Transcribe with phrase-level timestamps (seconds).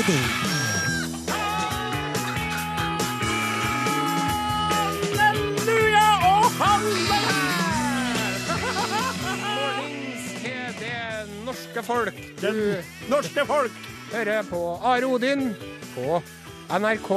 [0.00, 0.18] Odin.
[5.18, 7.34] Halleluja og halleluja!
[9.42, 12.14] Mornings til det norske folk.
[12.40, 12.76] Den
[13.08, 13.72] Norske folk!
[14.12, 15.54] hører på Are Odin
[15.94, 16.22] på
[16.78, 17.10] NRK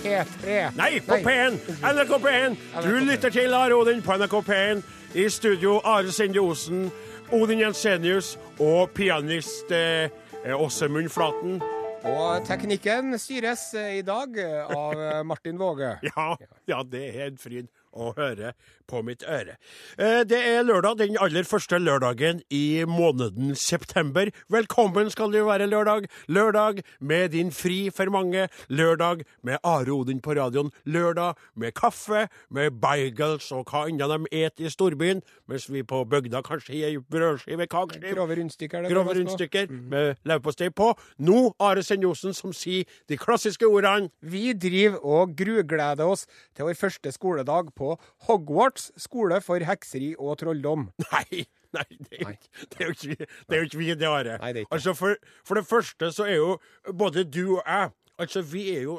[0.00, 0.54] P3.
[0.76, 1.58] Nei, på P1!
[1.82, 2.56] NRK P1!
[2.82, 4.80] Du lytter til Are Odin på NRK P1.
[5.14, 6.90] I studio Are Sinde Osen,
[7.32, 10.08] Odin Jensenius og pianist eh,
[10.56, 11.60] Åsemund Flaten.
[12.00, 15.90] Og teknikken styres eh, i dag eh, av eh, Martin Våge.
[16.08, 16.32] Ja,
[16.70, 18.54] ja, det er en fryd å høre
[18.90, 19.54] på mitt øre.
[19.98, 24.30] Eh, Det er lørdag, den aller første lørdagen i måneden september.
[24.50, 26.08] Velkommen skal du være lørdag.
[26.28, 28.48] Lørdag med din fri for mange.
[28.68, 30.70] Lørdag med Are Odin på radioen.
[30.86, 35.22] Lørdag med kaffe, med bagels og hva enn de et i storbyen.
[35.48, 38.14] Mens vi på bygda kanskje gir brødskive, kakeskive.
[38.14, 38.88] Grove rundstykker.
[38.90, 40.92] Grove rundstykker med leverpostei på.
[41.18, 44.10] Nå Are Senjosen som sier de klassiske ordene.
[44.22, 47.94] Vi driver og grugleder oss til vår første skoledag på
[48.28, 50.88] Hogwarts skole for hekseri og trolldom.
[51.12, 53.88] Nei, nei, det er jo ikke, det er jo ikke, det er jo ikke vi,
[53.94, 54.38] det.
[54.42, 54.64] Nei, det.
[54.74, 55.14] Altså, for,
[55.46, 56.56] for det første så er jo
[56.98, 58.98] både du og jeg Altså, vi er jo,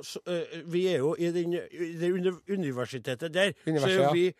[0.65, 2.09] vi er jo i, den, i det
[2.49, 4.33] universitetet der, Universet, så er vi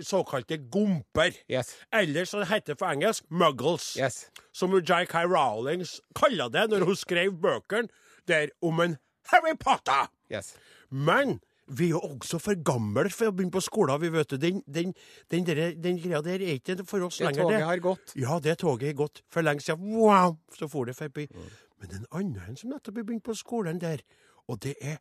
[0.00, 1.36] såkalte gomper.
[1.50, 1.76] Yes.
[1.92, 3.92] Eller som det heter på engelsk, muggles.
[4.00, 4.30] Yes.
[4.52, 5.14] Som J.K.
[5.14, 7.88] Rowlings kaller det når hun skrev bøkene
[8.28, 8.96] der om en
[9.30, 10.10] Harry Potter.
[10.32, 10.56] Yes.
[10.90, 11.38] Men
[11.68, 14.00] vi er jo også for gamle for å begynne på skolen.
[14.00, 14.38] Vi vet det.
[14.40, 14.94] Den, den,
[15.30, 17.42] den, der, den greia der er ikke for oss Det lenger.
[17.44, 18.14] toget har gått.
[18.16, 19.96] Ja, det toget har gått for lenge siden.
[19.98, 21.26] Wow, så for det forbi.
[21.80, 24.00] Men en annen som nettopp har begynt på skolen der,
[24.48, 24.96] og det er,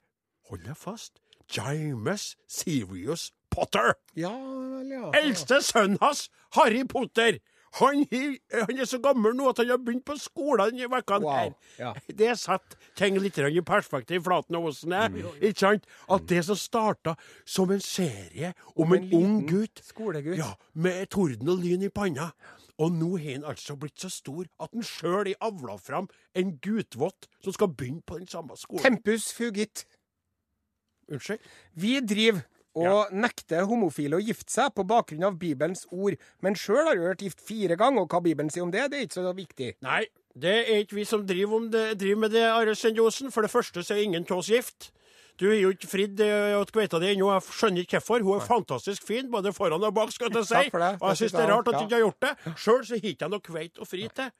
[0.50, 1.22] hold deg fast,
[1.56, 3.94] James Sirius Potter.
[4.20, 5.12] Ja vel, ja.
[5.18, 7.40] Eldste sønnen hans, Harry Potter.
[7.79, 8.05] Han,
[8.51, 11.94] han er så gammel nå at han har begynt på skolen denne uka Wow, ja.
[12.07, 14.94] Det setter ting litt i perspektiv, Flaten og Åsen.
[14.94, 15.11] er.
[15.41, 15.85] Ikke sant?
[16.09, 20.38] At det som starta som en serie om, en en, ung gutt skolegutt.
[20.38, 22.31] Ja, med torden og lyn i panna.
[22.78, 26.57] Og nå har han altså blitt så stor at han sjøl er avla fram en
[26.61, 28.84] gutvott som skal begynne på den samme skolen.
[28.84, 29.85] Tempus fugit.
[31.09, 31.39] Unnskyld?
[31.73, 32.44] Vi driver
[32.78, 36.18] og nekter homofile å gifte seg på bakgrunn av Bibelens ord.
[36.46, 39.00] Men sjøl har du vært gift fire ganger, og hva Bibelen sier om det, det
[39.02, 39.72] er ikke så viktig.
[39.86, 40.04] Nei,
[40.38, 43.34] det er ikke vi som driver, om det, driver med det, Are Sendiosen.
[43.34, 44.92] For det første så er ingen av oss gift.
[45.38, 48.24] Du er jo ikke fridd til kveita di ennå, jeg skjønner ikke hvorfor.
[48.26, 50.62] Hun er fantastisk fin, både foran og bak, skal jeg si.
[50.74, 52.32] Og jeg syns det er rart at hun ikke har gjort det.
[52.58, 54.32] Sjøl så har ikke jeg noe kveit å fri til.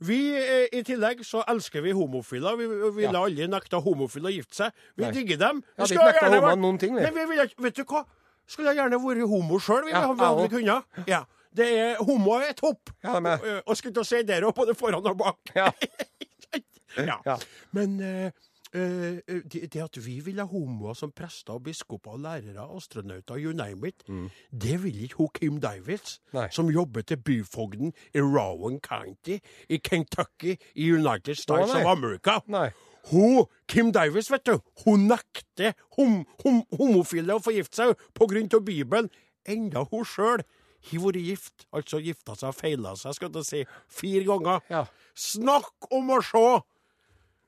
[0.00, 2.56] Vi, eh, I tillegg så elsker vi homofile.
[2.58, 3.12] Vi vi Ja.
[3.12, 4.72] aldri nekta homofile å gifte seg.
[4.96, 5.12] Vi Nei.
[5.12, 5.60] digger dem.
[5.62, 7.02] Vi ja, skulle nekta gjerne vært- noen ting, vi.
[7.02, 8.04] Men vi ville ikke Vet du hva?
[8.46, 9.90] Skulle jeg gjerne vært homo sjøl, vi.
[9.90, 10.50] Ja, hadde vi også.
[10.50, 10.84] kunnet.
[11.08, 11.24] Ja.
[11.54, 12.90] Det er, homo er topp.
[13.02, 13.38] Ja, de er.
[13.56, 15.38] Og, og skulle til å si det òg, både foran og bak.
[15.54, 15.70] Ja.
[16.96, 17.36] Ja.
[17.72, 18.30] Men eh, eh,
[18.76, 23.52] det, det at vi vil ha homoer som prester og biskoper og lærere, astronauter, you
[23.56, 24.02] name it,
[24.52, 26.38] det vil ikke hun Kim Davids, Mm.
[26.40, 26.48] Nei.
[26.52, 29.38] som jobber til byfogden i Rowan County
[29.68, 31.80] i Kentucky i United States nei.
[31.84, 32.40] of America.
[32.46, 32.70] Nei.
[33.10, 38.64] Hun, Kim Davis, vet du, hun nekter hom, hom, homofile å få gifte seg av
[38.66, 39.08] Bibelen,
[39.46, 40.42] enda hun sjøl
[40.86, 44.60] har vært gift, altså gifta seg og feila seg, skal jeg si, fire ganger.
[44.70, 44.84] Ja.
[45.14, 46.44] Snakk om å se!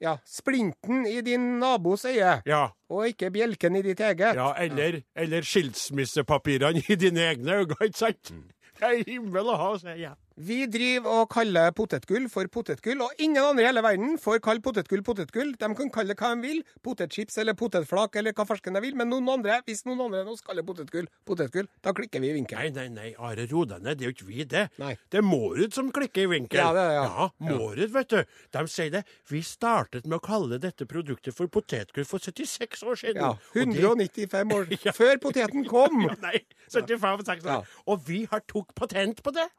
[0.00, 0.16] Ja.
[0.26, 4.34] Splinten i din nabos øye, Ja, og ikke bjelken i ditt eget.
[4.38, 8.32] ja eller, eller skilsmissepapirene i dine egne øyne, ikke sant?
[8.78, 10.14] Det er himmel å ha, sier jeg.
[10.38, 14.62] Vi driver og kaller potetgull for potetgull, og ingen andre i hele verden får kalle
[14.62, 15.48] potetgull potetgull.
[15.58, 18.94] De kan kalle det hva de vil, potetchips eller potetflak eller hva farsken de vil,
[18.98, 22.36] men noen andre, hvis noen andre enn oss kaller potetgull potetgull, da klikker vi i
[22.36, 22.60] vinkel.
[22.60, 24.64] Nei, nei, nei, Are Rodane, det er jo ikke vi, det.
[24.78, 24.92] Nei.
[25.10, 26.62] Det er Mårud som klikker i vinkel.
[26.62, 27.04] Ja, det er ja.
[27.10, 27.28] ja.
[27.48, 28.38] Mårud, vet du.
[28.54, 29.02] De sier det.
[29.32, 33.26] Vi startet med å kalle dette produktet for potetgull for 76 år siden.
[33.26, 34.94] Ja, 195 år Ja.
[34.94, 36.04] før poteten kom.
[36.08, 37.48] Ja, nei, 75-6 år.
[37.50, 37.62] Ja.
[37.90, 39.50] Og vi har tok patent på det.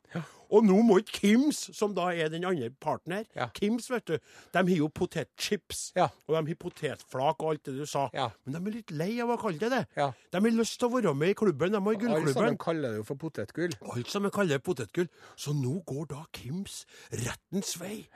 [0.50, 3.48] Og nå må ikke Kims, som da er den andre parten her Ja.
[3.54, 4.16] Kims, vet du,
[4.54, 5.92] de har jo potetchips.
[5.96, 6.08] Ja.
[6.28, 8.08] Og de har potetflak og alt det du sa.
[8.14, 8.30] Ja.
[8.46, 9.84] Men de er litt lei av å kalle det det.
[10.32, 11.72] De har lyst til å være med i klubben.
[11.76, 12.34] De har i gullklubben.
[12.34, 13.76] sammen kaller det jo for potetgull.
[13.94, 15.10] Alt som de kaller potetgull.
[15.36, 18.08] Så nå går da Kims rettens vei.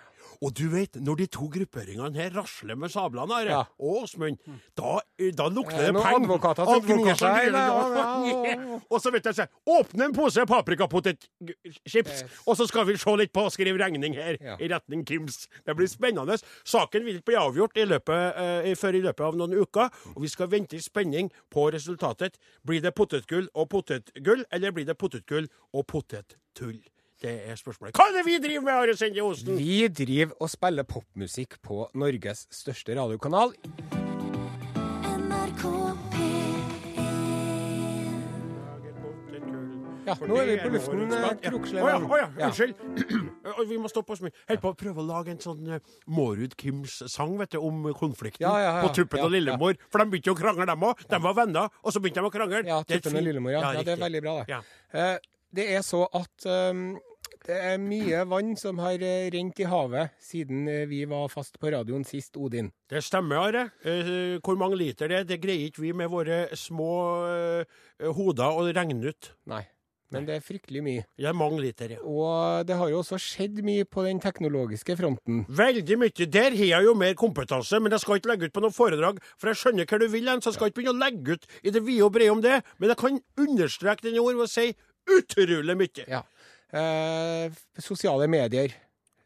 [0.41, 3.59] Og du vet, når de to grupperingene her rasler med sablene, Are, Ja.
[3.79, 4.37] og Åsmund,
[4.77, 4.99] da,
[5.37, 6.23] da lukter Eh, det penger.
[6.23, 7.53] advokater som gnir seg,
[8.91, 13.33] Og så vet jeg så, Åpne en pose paprikapotetchips, og så skal vi se litt
[13.33, 14.55] på og skrive regning her, Ja.
[14.59, 15.47] i retning Kims.
[15.65, 16.37] Det blir spennende.
[16.65, 20.21] Saken vil ikke bli avgjort i løpet, uh, før i løpet av noen uker, og
[20.21, 22.37] vi skal vente i spenning på resultatet.
[22.65, 26.81] Blir det potetgull og potetgull, eller blir det potetgull og potettull?
[27.23, 27.95] Det er spørsmålet.
[27.95, 29.55] Hva er det vi driver med, Are Sende Osen?
[29.55, 33.53] Vi driver og spiller popmusikk på Norges største radiokanal.
[35.21, 35.63] NRK
[36.11, 36.43] P1
[40.03, 42.09] Ja, nå er vi på luften, eh, Kroksleven.
[42.11, 42.75] Å ja, unnskyld.
[43.71, 44.35] Vi må stoppe oss mye.
[44.49, 45.79] Helt på å prøve å lage en sånn uh,
[46.11, 48.83] Mårud Kims sang vet du, om konflikten Ja, ja, ja.
[48.83, 49.79] på Tuppen Ja, og Lillemor.
[49.87, 51.07] For de begynte jo å krangle, dem òg.
[51.07, 52.65] De var venner, og så begynte de å krangle.
[52.67, 53.55] Ja, Det Tuppen og Lillemor.
[53.55, 53.63] Ja.
[53.77, 54.57] ja, det er veldig bra, det.
[54.57, 54.59] Ja.
[54.91, 55.15] Eh,
[55.53, 56.87] det er så at um,
[57.43, 61.59] det er mye vann som har eh, rent i havet siden eh, vi var fast
[61.59, 62.71] på radioen sist, Odin.
[62.89, 63.63] Det stemmer, Are.
[63.83, 66.93] Eh, hvor mange liter det er, det greier ikke vi med våre små
[68.15, 69.33] hoder å regne ut.
[69.51, 69.65] Nei.
[70.13, 71.03] Men det er fryktelig mye.
[71.17, 71.99] Det er mange liter, ja.
[72.05, 75.41] Og det har jo også skjedd mye på den teknologiske fronten.
[75.49, 76.27] Veldig mye.
[76.29, 79.17] Der har jeg jo mer kompetanse, men jeg skal ikke legge ut på noe foredrag,
[79.41, 81.49] for jeg skjønner hva du vil, hen, så jeg skal ikke begynne å legge ut
[81.63, 82.61] i det vide og brede om det.
[82.77, 84.69] Men jeg kan understreke denne ord ved å si
[85.17, 86.05] utrolig mye.
[86.07, 86.21] Ja.
[86.73, 88.73] Eh, sosiale medier,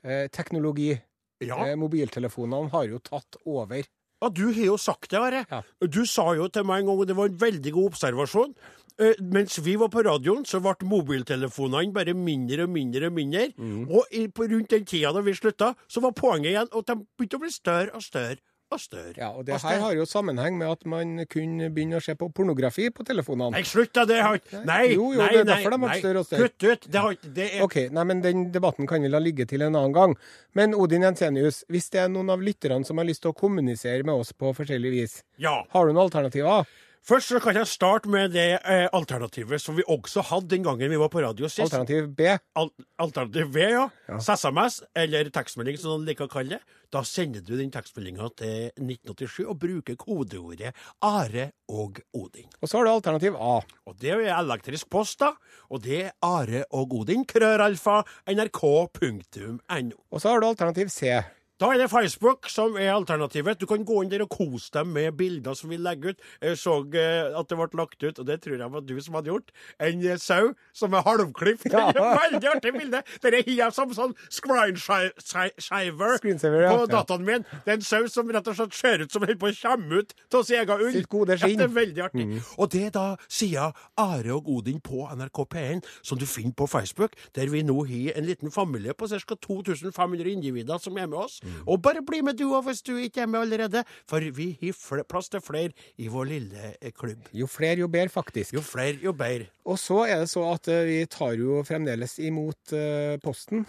[0.04, 0.92] eh, teknologi,
[1.40, 1.66] Ja.
[1.66, 3.84] eh, mobiltelefonene har jo tatt over.
[4.22, 5.46] Ja, du har jo sagt det, Are.
[5.50, 5.62] Ja.
[5.88, 8.56] Du sa jo til meg en gang, og det var en veldig god observasjon,
[9.00, 13.54] eh, mens vi var på radioen, så ble mobiltelefonene bare mindre og mindre og mindre.
[13.56, 13.88] Mm.
[13.92, 14.06] Og
[14.50, 17.50] rundt den tida da vi slutta, så var poenget igjen at de begynte å bli
[17.54, 18.38] større og større
[18.72, 19.14] og større.
[19.16, 22.16] Ja, og det og her har jo sammenheng med at man kunne begynne å se
[22.20, 23.54] på pornografi på telefonene.
[23.56, 26.00] Nei, slutt da, det har ikke Nei, Jo, jo, nei, det er nei, de ble
[26.02, 26.50] større og større.
[26.50, 26.88] Kutt ut!
[26.92, 29.64] Det, har ikke, det er OK, nei, men den debatten kan vi la ligge til
[29.64, 30.18] en annen gang.
[30.58, 34.04] Men Odin Jensenius, hvis det er noen av lytterne som har lyst til å kommunisere
[34.08, 35.64] med oss på forskjellig vis, Ja.
[35.72, 36.68] har du noen alternativer?
[37.08, 40.92] Først så kan jeg starte med det eh, alternativet som vi også hadde den gangen
[40.92, 41.70] vi var på radio sist.
[41.70, 42.34] Alternativ B?
[42.60, 42.68] Al
[43.00, 43.86] alternativ V, ja.
[44.20, 46.76] SMS, eller tekstmelding som noen liker å kalle det.
[46.92, 50.74] Da sender du den tekstmeldinga til 1987 og bruker kodeordet
[51.08, 52.52] Are og Odin.
[52.60, 53.56] Og så har du alternativ A.
[53.88, 55.32] Og det er elektrisk post, da.
[55.72, 58.02] Og det er Are og Odin, krøralfa,
[58.36, 59.98] nrk.no.
[60.12, 61.16] Og så har du alternativ C.
[61.58, 63.58] Da er det Facebook som er alternativet.
[63.58, 66.20] Du kan gå inn der og kose deg med bilder som vi legger ut.
[66.44, 69.18] Jeg så eh, at det ble lagt ut, og det tror jeg var du som
[69.18, 69.50] hadde gjort,
[69.82, 71.66] en eh, sau som er halvklipt.
[71.74, 71.88] Ja.
[72.22, 73.02] Veldig artig bilde.
[73.24, 76.22] Det er jeg som sånn screensaver
[76.62, 76.76] ja.
[76.76, 77.48] på dataen min.
[77.66, 80.04] Det er en sau som rett og slett ser ut som holder på å komme
[80.04, 80.94] ut av sin egen ull.
[80.94, 82.28] Ja, det er veldig artig.
[82.62, 86.70] Og det er da sida Are og Odin på NRK P1, som du finner på
[86.70, 89.42] Facebook, der vi nå har en liten familie på ca.
[89.48, 91.42] 2500 individer som er med oss.
[91.68, 95.04] Og bare bli med du òg, hvis du ikke er med allerede, for vi har
[95.10, 97.28] plass til flere i vår lille eh, klubb.
[97.34, 98.54] Jo flere, jo bedre, faktisk.
[98.54, 99.48] Jo flere, jo bedre.
[99.66, 103.66] Og så er det så at eh, vi tar jo fremdeles imot uh, posten.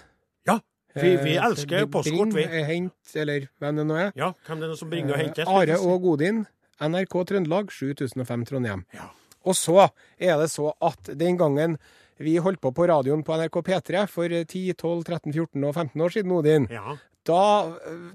[0.49, 0.59] Ja,
[0.95, 2.43] vi, vi Eh, elsker bring, postkort, vi.
[2.49, 4.13] eh, Hent, eller hvem det nå er.
[4.17, 5.43] Ja, hvem det er som bringer og henter?
[5.45, 6.47] Eh, Are og Godin,
[6.81, 8.85] NRK Trøndelag, 7005 Trondheim.
[8.95, 9.11] Ja.
[9.47, 9.89] Og så
[10.19, 11.77] er det så at den gangen
[12.19, 16.03] vi holdt på på radioen på NRK P3 for 10, 12, 13, 14 og 15
[16.03, 16.97] år siden, Odin, Ja.
[17.29, 17.41] Da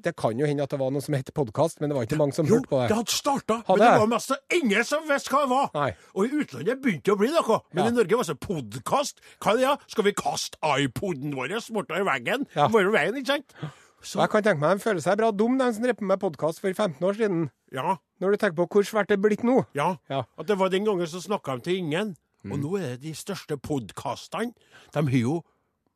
[0.04, 2.18] Det kan jo hende at det var noe som het podkast, men det var ikke
[2.20, 2.98] mange som Jo, hørte på det Jo, det.
[2.98, 4.00] hadde starta, men det det?
[4.02, 5.70] var mest ingen som visste hva det var.
[5.78, 5.92] Nei.
[6.18, 7.60] Og i utlandet begynte det å bli noe.
[7.74, 7.90] Men Ja.
[7.92, 9.22] i Norge var det podkast.
[9.40, 9.70] Hva er det?
[9.70, 9.78] da?
[9.88, 12.48] Skal vi kaste iPoden vår bortover veggen?
[12.56, 12.68] Ja.
[12.68, 13.56] Vår veien, ikke sant?
[14.04, 16.20] Så, Jeg kan tenke meg De føler seg bra dum, de som drev på med
[16.20, 17.50] podkast for 15 år siden.
[17.72, 19.66] ja, Når du tenker på hvor svært det er blitt nå.
[19.74, 19.96] ja.
[20.10, 20.24] Ja.
[20.38, 22.16] At det var den gangen så snakka de til ingen.
[22.44, 22.52] Mm.
[22.52, 24.52] Og nå er det de største podkastene.
[24.92, 25.44] De har jo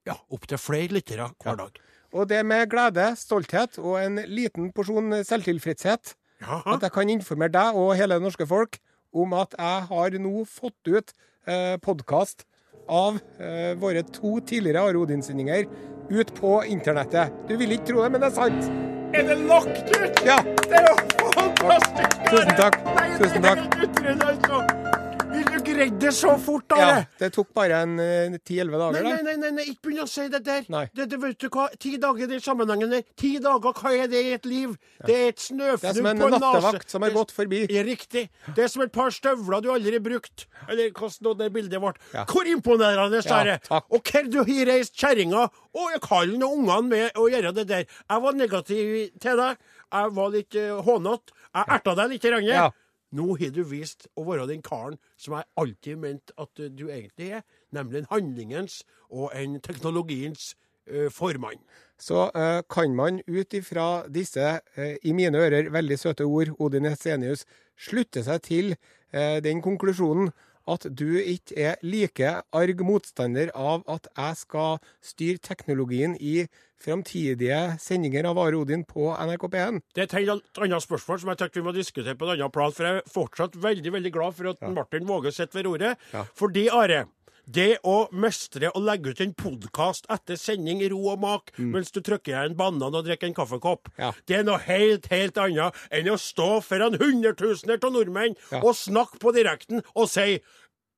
[0.08, 1.80] ja, opptil flere lyttere hver dag.
[2.17, 6.74] Og det med glede, stolthet og en liten porsjon selvtilfredshet Jaha.
[6.74, 8.79] at jeg kan informere deg og hele det norske folk
[9.13, 11.13] om at jeg har nå fått ut
[11.45, 12.47] eh, podkast
[12.89, 15.67] av eh, våre to tidligere Are Odin-sendinger
[16.09, 17.33] ut på internettet.
[17.50, 18.69] Du vil ikke tro det, men det er sant.
[19.13, 20.24] Er det nok, ut?
[20.25, 20.39] Ja.
[20.63, 20.95] Det er jo
[21.36, 22.17] fantastisk!
[22.31, 22.79] Tusen takk.
[22.97, 25.07] Nei, Tusen takk.
[25.38, 26.77] Du greide det så fort, da.
[26.82, 27.03] ja.
[27.20, 27.29] det.
[27.36, 30.25] Tok bare en eh, 10-11 Nei, dager, nei, nei, nei, nei, ikke begynn å si
[30.34, 30.63] det der.
[30.74, 30.84] Nei.
[30.96, 31.67] Det, det, vet du hva?
[31.77, 33.03] Ti dager i sammenhengen der.
[33.20, 34.74] Ti dager, hva er det i et liv?
[35.03, 37.62] Det er et Det er som en på nattevakt som har gått forbi.
[37.70, 38.27] Er riktig.
[38.56, 40.48] Det er som et par støvler du aldri har brukt.
[40.67, 41.94] Eller hvordan det bildet ble.
[42.15, 42.25] Ja.
[42.32, 43.60] Hvor imponerende Ja, er det?
[43.67, 43.86] takk.
[43.94, 47.86] Og hvor du har reist kjerringa og kaller nå ungene med å gjøre det der.
[47.86, 49.63] Jeg var negativ til deg.
[49.94, 51.36] Jeg var litt uh, hånete.
[51.53, 52.25] Jeg erta deg litt.
[52.27, 52.51] Range.
[52.51, 52.67] Ja.
[53.12, 56.88] Nå har du vist å være den karen som jeg alltid ment at uh, du
[56.90, 60.56] egentlig er, nemlig en handlingens og en teknologiens
[60.92, 61.62] uh, formann.
[62.00, 66.92] Så uh, kan man ut ifra disse, uh, i mine ører, veldig søte ord, Odin
[66.92, 67.46] Esenius,
[67.78, 68.76] slutte seg til
[69.14, 70.32] eh, den konklusjonen
[70.67, 76.45] at du ikke er like arg motstander av at jeg skal styre teknologien i
[76.81, 79.81] framtidige sendinger av Are Odin på NRK P1.
[79.95, 82.53] Det er et helt annet spørsmål som jeg tenkte vi må diskutere på en annen
[82.53, 82.74] plan.
[82.74, 86.09] For jeg er fortsatt veldig veldig glad for at Martin våger å sitte ved roret.
[86.13, 86.25] Ja.
[86.38, 87.05] Fordi, Are,
[87.48, 91.94] Det å mestre å legge ut en podkast etter sending i ro og mak mens
[91.96, 94.04] du trykker deg en banan og drikker en kaffekopp, Mm.
[94.04, 94.12] Ja.
[94.27, 98.60] det er noe helt, helt annet enn å stå foran hundretusener av nordmenn Ja.
[98.62, 100.42] og snakke på direkten og si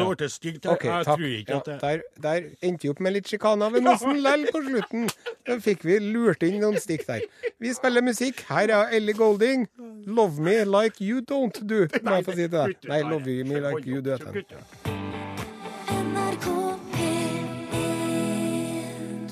[0.00, 0.04] Ja.
[0.10, 0.20] blitt
[0.64, 0.72] her.
[0.72, 1.18] OK, jeg takk.
[1.18, 3.86] tror ikke Ja, at det der, der endte vi opp med litt sjikane av en
[3.88, 5.08] Osen lell på slutten.
[5.46, 7.20] Da fikk vi lurt inn noen stikk der.
[7.60, 8.42] Vi spiller musikk.
[8.48, 9.68] Her er Ellie Golding.
[10.06, 11.86] 'Love Me Like You Don't Do'.
[12.04, 12.74] Må jeg få si deg.
[12.88, 14.18] Nei, 'Love Me Like You Do'.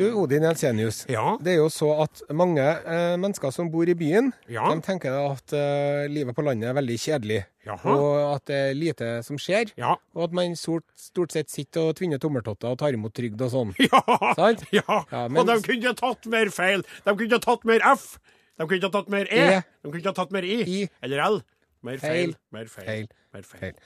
[0.00, 1.02] Du, Odin Jensenius.
[1.12, 1.34] Ja.
[1.44, 4.64] Det er jo så at mange eh, mennesker som bor i byen, Ja.
[4.72, 7.40] de tenker at eh, livet på landet er veldig kjedelig.
[7.68, 7.92] Jaha.
[7.92, 9.74] Og at det er lite som skjer.
[9.76, 9.92] Ja.
[10.16, 13.52] Og at man stort, stort sett sitter og tvinner tommeltotter og tar imot trygd og
[13.52, 13.74] sånn.
[13.90, 14.00] Ja,
[14.38, 14.64] Sant?
[14.72, 15.02] ja.
[15.28, 16.86] Men- og de kunne tatt mer feil.
[17.04, 18.14] De kunne tatt mer F.
[18.56, 19.42] De kunne tatt mer E.
[19.58, 19.60] E.
[19.84, 20.56] De kunne tatt mer I.
[20.64, 20.80] I.
[21.04, 21.38] Eller L.
[21.84, 22.32] Mer feil.
[22.32, 22.34] Feil.
[22.56, 22.88] Mer feil.
[22.88, 23.06] Feil.
[23.36, 23.60] Mer feil.
[23.60, 23.76] Feil.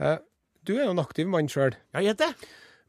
[0.00, 0.16] Uh,
[0.64, 1.72] du er jo en aktiv mann sjøl.
[1.96, 2.30] Ja, gjett det.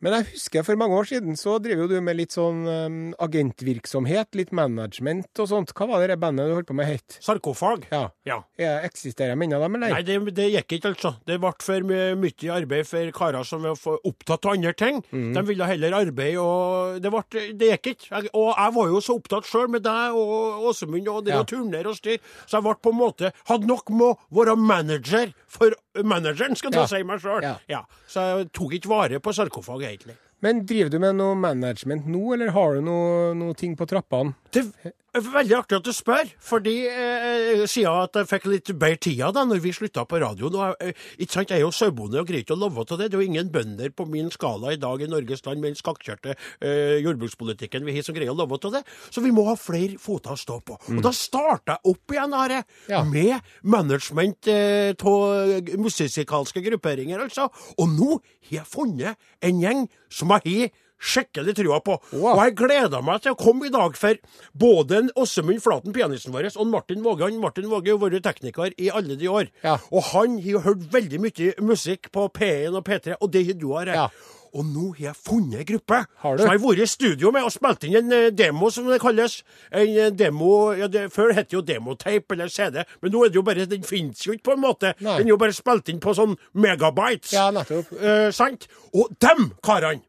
[0.03, 2.97] Men jeg husker for mange år siden så driver jo du med litt sånn um,
[3.23, 5.71] agentvirksomhet, litt management og sånt.
[5.77, 7.15] Hva var det det bandet du holdt på med het?
[7.23, 7.87] Sarkofag.
[7.93, 8.09] Ja.
[8.27, 8.41] Ja.
[8.59, 9.93] Jeg Eksisterer jeg ennå, dem, eller?
[9.95, 11.13] Nei, det, det gikk ikke, altså.
[11.25, 14.99] Det ble for mye arbeid for karer som var opptatt av andre ting.
[15.15, 15.31] Mm.
[15.37, 18.09] De ville heller arbeide, og det, ble, det gikk ikke.
[18.11, 21.41] Jeg, og jeg var jo så opptatt sjøl med deg og Åsemund og det Ja.
[21.41, 24.55] å turnere og styre, så jeg ble på en måte Hadde nok med å være
[24.59, 25.71] manager for
[26.03, 26.89] manageren, skal ta Ja.
[26.91, 27.41] si meg sjøl.
[27.45, 27.55] Ja.
[27.71, 27.81] Ja.
[28.11, 30.17] Så jeg tok ikke vare på sarkofag, egentlig.
[30.43, 34.35] Men driver du med noe management nå, eller har du noe, noe ting på trappene?
[34.55, 38.99] Det er veldig artig at du spør, fordi eh, siden at jeg fikk litt bedre
[38.99, 41.71] tida da når vi slutta på radioen og jeg, eh, ikke sant, Jeg er jo
[41.71, 43.07] sauebonde og greier ikke å love av det.
[43.13, 45.79] Det er jo ingen bønder på min skala i dag i Norges land med den
[45.79, 48.83] skakkjørte eh, jordbrukspolitikken vi har som greier å love av det.
[49.07, 50.77] Så vi må ha flere foter å stå på.
[50.91, 52.61] Og da starta jeg opp igjen, Are,
[52.91, 53.03] Ja.
[53.07, 57.47] med management av musikalske grupperinger, altså.
[57.79, 58.17] Og nå
[58.49, 60.73] har jeg funnet en gjeng som jeg har
[61.05, 61.97] skikkelig trua på.
[62.13, 62.35] Wow.
[62.35, 64.19] Og jeg gleder meg til å komme i dag for
[64.57, 67.27] både en Åsemund Flaten, pianisten vår, og Martin Våge.
[67.27, 69.51] Han Martin Våge har vært tekniker i alle de år.
[69.65, 69.77] Ja.
[69.91, 73.69] Og han har hørt veldig mye musikk på P1 og P3, og det har du,
[73.75, 73.99] Are.
[74.05, 74.09] Ja.
[74.55, 77.51] Og nå har jeg funnet ei gruppe Har som har vært i studio med og
[77.51, 79.41] spilt inn en eh, demo, som det kalles.
[79.67, 83.33] En eh, demo ja, det, Før het det jo demotape eller CD, men nå er
[83.33, 84.93] det jo bare Den fins jo ikke, på en måte.
[85.03, 85.17] Nei.
[85.19, 87.35] Den er jo bare spilt inn på sånn megabytes.
[87.35, 87.91] Ja, nettopp.
[87.99, 88.69] Eh, sant?
[88.95, 90.05] Og dem karene!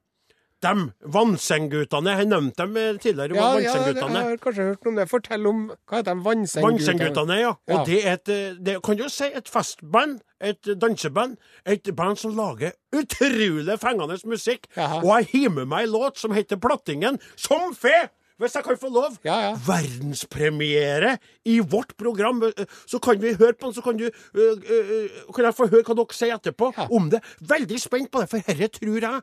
[0.66, 0.82] Dem
[1.16, 2.16] Vannsengguttene.
[2.20, 3.36] Jeg nevnte dem eh, tidligere.
[3.38, 5.06] Ja, ja, jeg har kanskje hørt noe om det.
[5.10, 6.24] Fortell om Hva heter de?
[6.26, 6.66] Vannsengguttene?
[6.66, 7.52] Vannsengguttene, ja.
[7.70, 7.78] Ja.
[7.78, 12.18] Og det er et eh, det kan jo si et festband, et danseband, et band
[12.20, 14.66] som lager utrolig fengende musikk.
[14.76, 15.00] Jaha.
[15.04, 18.08] Og jeg har med meg en låt som heter Plattingen, som fe!
[18.36, 19.14] Hvis jeg kan få lov.
[19.24, 19.52] Ja, ja.
[19.64, 21.14] Verdenspremiere
[21.48, 22.42] i vårt program.
[22.42, 25.66] Eh, Så kan vi høre på den, så kan du uh, uh, Kan jeg få
[25.70, 26.86] høre hva dere sier etterpå Ja.
[26.90, 27.22] om det.
[27.40, 29.20] Veldig spent på det, for herre tror jeg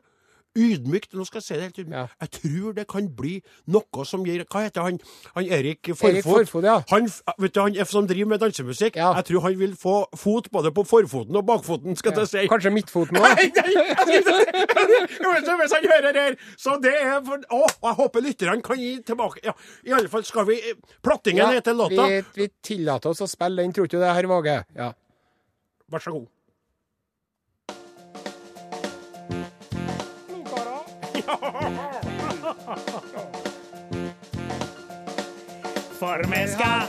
[0.54, 1.96] Ydmykt, nå skal jeg si det helt ydmykt.
[1.98, 2.06] Ja.
[2.22, 3.32] Jeg tror det kan bli
[3.74, 4.98] noe som gir Hva heter han?
[5.34, 6.10] Han Erik Forfot.
[6.12, 6.76] Erik Forfot, ja.
[6.92, 7.08] Han,
[7.42, 8.96] vet du, han som driver med dansemusikk.
[9.00, 9.12] Ja.
[9.18, 12.44] Jeg tror han vil få fot både på forfoten og bakfoten, skal jeg si.
[12.52, 13.58] Kanskje midtfoten Nei, òg?
[13.58, 18.62] nei, Vet du, Hvis han hører her Så det er for Å, jeg håper lytterne
[18.64, 19.54] kan gi tilbake Ja,
[19.86, 20.60] i alle fall skal vi
[21.04, 22.06] Plattingen heter låta.
[22.10, 24.60] vi, vi tillater oss å spille den, tror du det, herr Våge?
[24.76, 24.92] Ja.
[25.90, 26.28] Vær så god.
[36.04, 36.80] For vi skal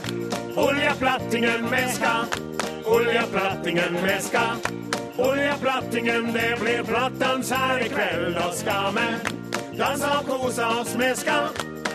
[0.56, 2.26] oljeplattingen vi skal
[2.84, 4.56] Oljeplattingen vi skal
[5.18, 8.34] Oljeplattingen, det blir plattdans her i kveld.
[8.34, 9.06] Da skal vi
[9.78, 10.92] danse og kose oss.
[11.00, 11.48] Vi skal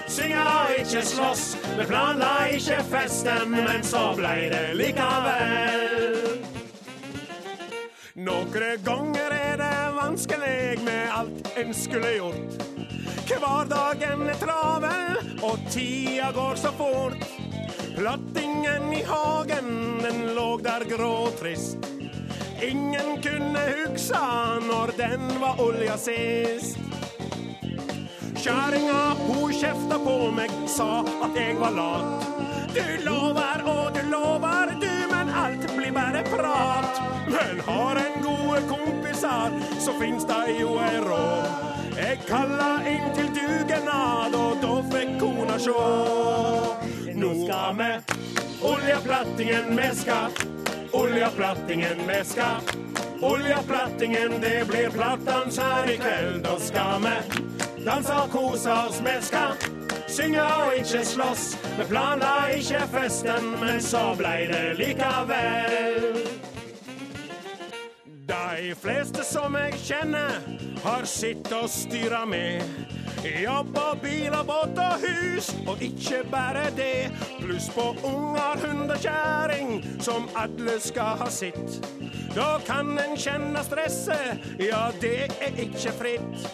[0.08, 1.46] synge og ikke slåss.
[1.78, 6.18] Vi planla ikke festen, men så blei det likevel.
[8.16, 12.71] Noen ganger er det vanskelig med alt en skulle gjort.
[13.30, 17.24] Hverdagen er travel, og tida går så fort.
[17.96, 21.78] Plattingen i hagen, den lå der grå og trist.
[22.62, 26.78] Ingen kunne hugsa når den var olja sist.
[28.42, 32.30] Kjerringa, hun kjefta på meg, sa at jeg var lat.
[32.74, 37.02] Du lover og du lover, du, men alt blir bare prat.
[37.30, 41.71] Men har en gode kompiser, så finnes det jo ei råd.
[42.02, 45.82] Jeg kalla inn til dugnad, og da fikk kona sjå.
[47.22, 47.90] Nå skal vi
[48.66, 50.34] oljeplattingen me skal,
[50.98, 52.66] oljeplattingen me skal.
[53.22, 59.20] Oljeplattingen, det blir plattans her i kveld, da skal vi danse og kose oss, me
[59.22, 59.54] skal
[60.10, 61.46] synge og ikke slåss.
[61.78, 66.21] Vi planla ikke festen, men så blei det likevel.
[68.62, 70.36] De fleste som jeg kjenner,
[70.84, 72.62] har sitt å styre med.
[73.26, 77.10] Jobb og bil og båt og hus, og ikke bare det.
[77.40, 81.82] Pluss på unger, hund og kjerring, som alle skal ha sitt.
[82.36, 86.46] Da kan en kjenne stresset, ja, det er ikke fritt.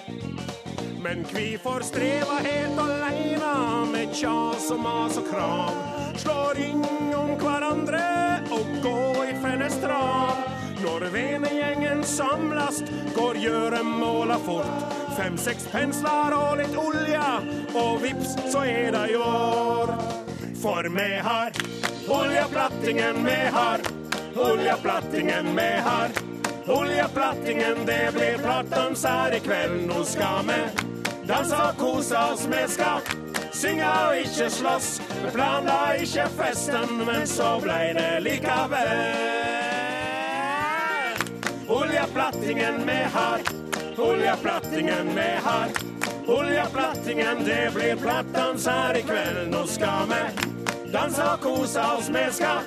[1.04, 3.56] Men kvifor streva helt aleine
[3.92, 5.76] med kjas og mas og krav?
[6.24, 6.88] Slå ring
[7.20, 8.06] om hverandre
[8.48, 10.47] og gå i felles trav.
[10.84, 14.93] Når venegjengen samlast, går gjøremåla fort.
[15.17, 17.24] Fem-seks pensler og litt olje,
[17.74, 19.96] og vips, så er det i år.
[20.62, 21.57] For me har
[22.07, 23.81] oljeplattingen me har,
[24.36, 26.10] oljeplattingen me har.
[26.67, 29.86] Oljeplattingen, det blir plattdans her i kveld.
[29.88, 30.60] Nå skal vi
[31.27, 33.07] danse og kose oss, me skal
[33.55, 34.89] synge og ikke slåss.
[35.24, 39.57] Me planla ikke festen, men så blei det likevel.
[41.69, 43.39] Oljeplattingen vi har,
[43.97, 45.67] oljeplattingen vi har.
[46.27, 49.50] Oljeplattingen, det blir plattdans her i kveld.
[49.51, 50.21] Nå skal vi
[50.91, 52.63] danse og kose oss, vi skal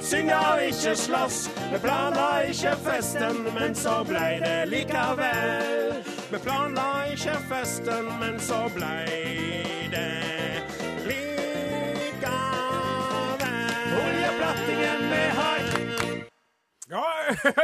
[0.00, 1.38] synge og ikke slåss.
[1.72, 6.04] Vi planla ikke festen, men så blei det likevel.
[6.32, 10.12] Vi planla ikke festen, men så blei det
[11.08, 12.28] likevel.
[14.04, 15.51] Oljeplattingen vi har.
[16.92, 17.04] Ja,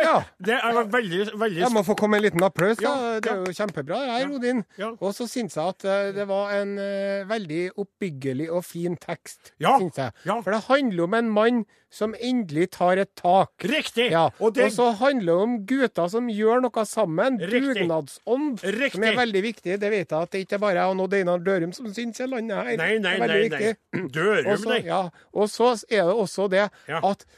[0.03, 0.17] Ja.
[0.49, 2.81] det er veldig, veldig Jeg må få komme en liten applaus.
[2.83, 2.95] Ja.
[3.21, 4.01] Det er jo kjempebra.
[4.09, 4.35] jeg Ja.
[4.39, 4.63] Odin.
[4.81, 4.93] Ja.
[5.01, 9.53] Og så syns jeg at eh, det var en uh, veldig oppbyggelig og fin tekst.
[9.61, 9.77] Ja.
[9.79, 10.13] Jeg.
[10.25, 10.41] Ja.
[10.41, 13.51] For det handler om en mann som endelig tar et tak.
[13.65, 14.11] Riktig.
[14.13, 17.41] Ja, Og det Og så handler det om gutter som gjør noe sammen.
[17.41, 17.83] Riktig.
[17.83, 18.63] Dugnadsånd.
[18.63, 18.93] Riktig.
[18.99, 19.81] Som er veldig viktig.
[19.81, 22.21] Det vet jeg at det ikke er bare jeg og Odd Einar Dørum som syns
[22.21, 22.77] i landet her.
[22.77, 23.27] Nei, nei, det er nei.
[23.27, 23.59] veldig nei.
[23.59, 24.09] viktig.
[24.17, 24.81] Dørum, nei.
[24.87, 26.69] ja, og så er det også det
[27.01, 27.29] at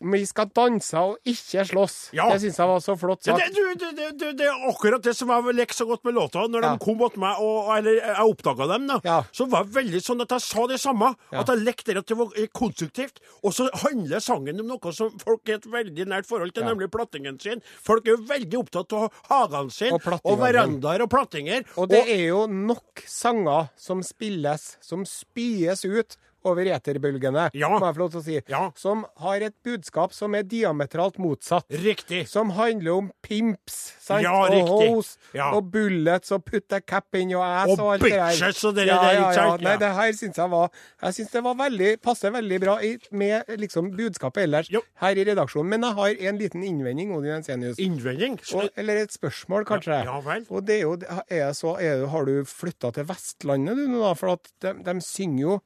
[0.00, 2.10] vi skal danse og ikke slåss.
[2.12, 2.26] Ja.
[2.32, 3.54] Det syns jeg var så flott Ja, sagt.
[3.56, 6.42] det, det, det, det, det er akkurat det som jeg likte så godt med låta.
[6.48, 6.72] Når Ja.
[6.76, 9.22] de kom mot meg, og, eller jeg oppdaga dem, da, Ja.
[9.32, 11.14] så var det veldig sånn at jeg sa det samme.
[11.32, 11.40] Ja.
[11.40, 13.20] At jeg lekte det at det var konstruktivt.
[13.42, 16.74] Og så handler sangen om noe som folk har et veldig nært forhold til, Ja.
[16.74, 17.62] nemlig plattingen sin.
[17.82, 21.64] Folk er jo veldig opptatt av hagene sine, Og og verandaer og plattinger.
[21.78, 27.68] Og det er jo nok sanger som spilles, som spyes ut over eterbølgene, Ja.
[27.72, 28.70] må jeg få lov til å si, Ja.
[28.76, 31.66] som har et budskap som er diametralt motsatt.
[31.70, 32.26] Riktig.
[32.28, 34.22] Som handler om pimps sant?
[34.22, 34.88] Ja, og riktig.
[34.94, 35.50] hose Ja.
[35.54, 38.68] og bullets og put a cap in your ass Og og, alt det der.
[38.68, 39.62] og det ja, der, ja, ikke sant?
[39.62, 40.70] Nei, det her syns jeg var
[41.02, 44.80] Jeg synes det var veldig, passer veldig bra i, med liksom budskapet ellers Jo.
[45.00, 45.68] her i redaksjonen.
[45.68, 47.78] Men jeg har en liten innvending, Odin Ensenius.
[47.78, 48.38] Innvending.
[48.54, 50.04] Og, eller et spørsmål, kanskje.
[50.04, 50.46] Ja, ja vel.
[50.50, 50.96] Og det er jo,
[51.30, 54.12] er så, er Har du flytta til Vestlandet du nå, da?
[54.14, 55.60] For at de, de synger jo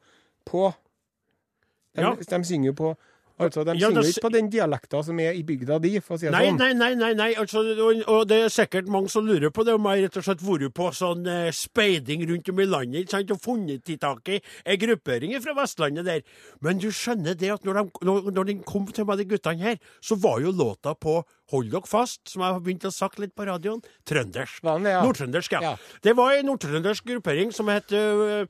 [0.46, 0.70] på
[1.96, 2.14] De, Ja.
[2.14, 2.96] de synger jo på
[3.40, 6.18] Altså, de Ja, synger ikke på den dialekta som er i bygda di, for å
[6.20, 6.59] si det Nei, sånn.
[6.59, 7.29] nei, nei, nei, nei.
[7.40, 10.26] Altså, og, og det er sikkert mange som lurer på det, om jeg rett og
[10.26, 13.96] slett vært på sånn eh, speiding rundt om i landet ikke sant, og funnet i
[13.96, 16.20] tak i ei gruppering fra Vestlandet der.
[16.61, 19.64] Men du skjønner det at når de, når, når de kom til meg, de guttene
[19.70, 23.19] her, så var jo låta på Hold dere fast, som jeg har begynt å sagt
[23.19, 24.61] litt på radioen, trøndersk.
[24.63, 25.01] Den det, ja?
[25.03, 25.61] Nordtrøndersk, ja.
[25.61, 25.73] Ja.
[26.07, 28.45] Det var ei nordtrøndersk gruppering som het uh,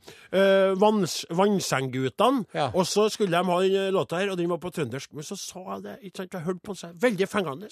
[0.81, 2.45] Vanns, Vannsengguttene.
[2.57, 2.69] Ja.
[2.75, 5.13] Og så skulle de ha den låta her, og den var på trøndersk.
[5.17, 6.95] Men så sa jeg det, ikke sant, jeg hørte på seg.
[7.03, 7.71] Veldig fengende.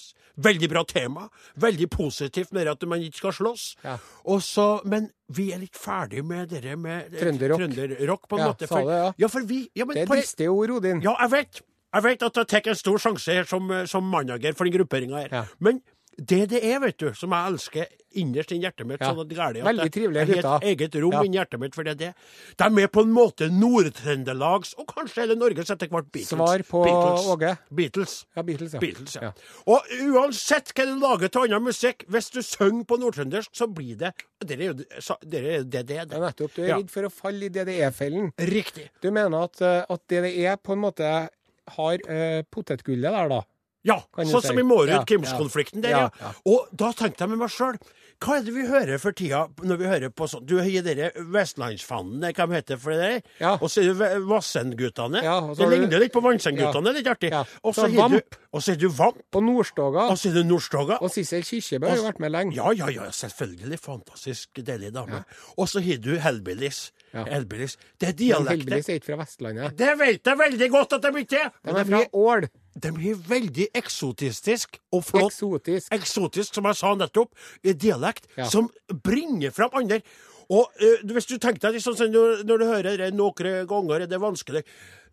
[0.49, 1.27] Veldig bra tema.
[1.59, 3.67] Veldig positivt med at man ikke skal slåss.
[3.85, 3.97] Ja.
[4.29, 7.61] Og så, men vi er litt ferdig med dere med eh, Trønderrock.
[7.61, 8.69] trønderrock, på en Ja, måte.
[8.69, 9.09] sa det, ja.
[9.25, 11.03] ja, for vi ja, men Det er dristige ord, Odin.
[11.05, 11.61] ja, jeg vet.
[11.93, 15.23] Jeg vet at jeg tar en stor sjanse her som, som manager for den grupperinga
[15.23, 15.29] her.
[15.31, 15.45] Ja.
[15.59, 15.81] Men
[16.19, 17.85] det det er, vet du, som jeg elsker
[18.19, 19.13] innerst inni hjertet mitt Ja.
[19.13, 20.55] sånn at gærlig at Veldig trivelige gutter.
[20.57, 21.21] et eget rom Ja.
[21.23, 22.13] inni hjertet mitt for det er det.
[22.57, 26.29] De er på en måte Nord-Trøndelags, og kanskje hele Norges etter hvert Beatles.
[26.33, 27.27] Svar på Beatles.
[27.33, 27.51] Åge.
[27.73, 28.15] Beatles.
[28.35, 28.79] Ja, Beatles, ja.
[28.79, 29.31] Beatles, ja.
[29.67, 33.95] Og uansett hva du lager til annen musikk, hvis du synger på nordtrøndersk, så blir
[33.97, 34.87] det Det er jo det
[35.29, 35.85] det er det.
[35.87, 36.53] det, Ja, nettopp.
[36.55, 38.31] Du er redd for å falle i DDE-fellen.
[38.39, 38.89] Riktig.
[39.01, 41.29] Du mener at, eh, at DDE på en måte
[41.77, 43.41] har uh, potetgullet der, da?
[43.87, 46.07] Ja, sånn som i Ja, Mårud-Kims-konflikten der, ja.
[46.19, 46.31] ja.
[46.51, 47.77] Og da tenkte jeg med meg sjøl,
[48.19, 51.13] hva er det vi hører for tida når vi hører på sånn Du har dere
[51.15, 53.21] Vestlandsfanden, hva de heter for det der?
[53.39, 53.53] Ja.
[53.55, 55.21] Og så er det Vassendgutane.
[55.23, 56.97] Ja, det ligner du- litt på Vannsendguttene, Ja.
[56.99, 57.31] litt artig.
[57.63, 58.19] Og Så har du
[58.51, 59.23] Og så er du Vamp.
[59.33, 60.09] Og Nordstoga.
[60.11, 60.97] Og så er du Nordstoga.
[61.01, 62.55] Og Sissel Kyrkjebø har jo vært med lenge.
[62.55, 63.79] Ja, ja, ja, selvfølgelig.
[63.79, 65.23] Fantastisk deilig dame.
[65.57, 66.91] Og så har du Hellbillies.
[67.13, 67.23] Ja.
[67.25, 67.77] Elbilis.
[67.99, 69.77] Det er Men Elbilis er ikke fra Vestlandet.
[69.77, 71.49] Det vet jeg veldig godt at de ikke er.
[71.65, 72.47] De er fra Ål.
[72.79, 75.91] de er veldig eksotistisk og flott Eksotisk.
[75.91, 77.31] eksotisk, som jeg sa nettopp,
[77.63, 78.45] i dialekt, Ja.
[78.49, 78.69] som
[79.03, 80.01] bringer fram andre.
[80.49, 84.01] Og uh, hvis du tenker deg liksom, sånn, når, når du hører det noen ganger
[84.01, 84.63] er det vanskelig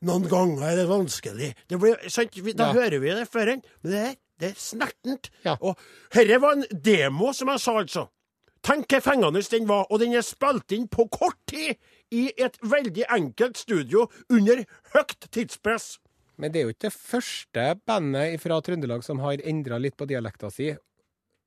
[0.07, 1.55] Noen ganger er det vanskelig.
[1.69, 2.35] Det blir, sant?
[2.37, 2.73] Vi, da Ja.
[2.83, 3.63] hører vi det før en.
[3.83, 5.31] Men det er, Det er snertent.
[5.47, 5.55] Ja.
[5.65, 5.79] Og
[6.13, 8.03] herre var en demo, som jeg sa, altså.
[8.67, 11.77] Tenk hvor fengende den var, og den er spilt inn på kort tid
[12.11, 15.99] i et veldig enkelt studio under høyt tidspress.
[16.39, 20.09] Men det er jo ikke det første bandet fra Trøndelag som har endra litt på
[20.11, 20.73] dialekta si.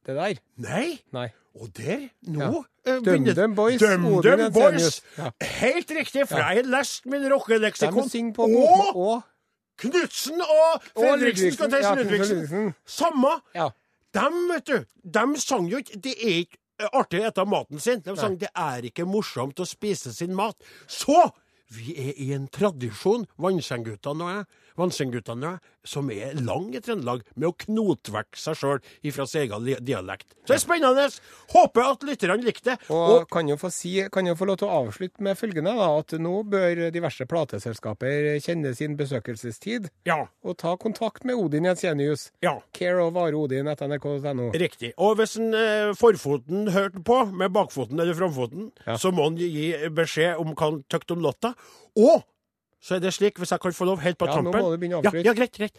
[0.05, 0.39] Det der.
[0.63, 1.27] Nei, Nei.
[1.59, 2.63] og der nå Ja.
[2.93, 5.01] eh, DumDum Boys, Dum Dum Boys.
[5.17, 5.29] Ja.
[5.59, 6.47] Helt riktig, for Ja.
[6.53, 8.07] jeg har lest min rockeleksikon.
[8.39, 9.21] Og og
[9.79, 12.37] Knutsen og Fredriksen skal til Ludvigsen.
[12.37, 12.73] Ludvigsen.
[12.85, 13.35] Samme.
[13.55, 13.69] Ja.
[14.13, 14.79] Dem, vet du,
[15.19, 18.01] dem sang jo ikke Det er ikke artig å ete maten sin.
[18.05, 20.57] De sang det er ikke morsomt å spise sin mat.
[20.87, 21.29] Så
[21.75, 24.45] vi er i en tradisjon, Vannsengguttene og jeg,
[24.79, 29.45] Vannsengguttene og jeg, som er lang i Trøndelag, med å knote seg sjøl ifra sin
[29.45, 30.33] egen dialekt.
[30.43, 31.05] Så det er spennende.
[31.53, 32.77] Håper at lytterne likte det.
[32.93, 35.87] Og kan jo, få si, kan jo få lov til å avslutte med følgende, da,
[36.01, 42.29] at nå bør diverse plateselskaper kjenne sin besøkelsestid ja, og ta kontakt med Odin Jensenius.
[42.45, 42.57] ja.
[42.75, 44.49] Care of Are Odin etter nrk.no.
[44.55, 44.93] Riktig.
[45.01, 48.95] Og hvis en eh, forfoten hørte på, med bakfoten eller framfoten, Ja.
[48.97, 51.53] så må han gi beskjed om hva han tykte om låta.
[51.99, 52.25] Og
[52.79, 54.77] så er det slik, hvis jeg kan få lov helt på Ja, nå må du
[54.79, 55.75] begynne å ja, ja, greit, greit.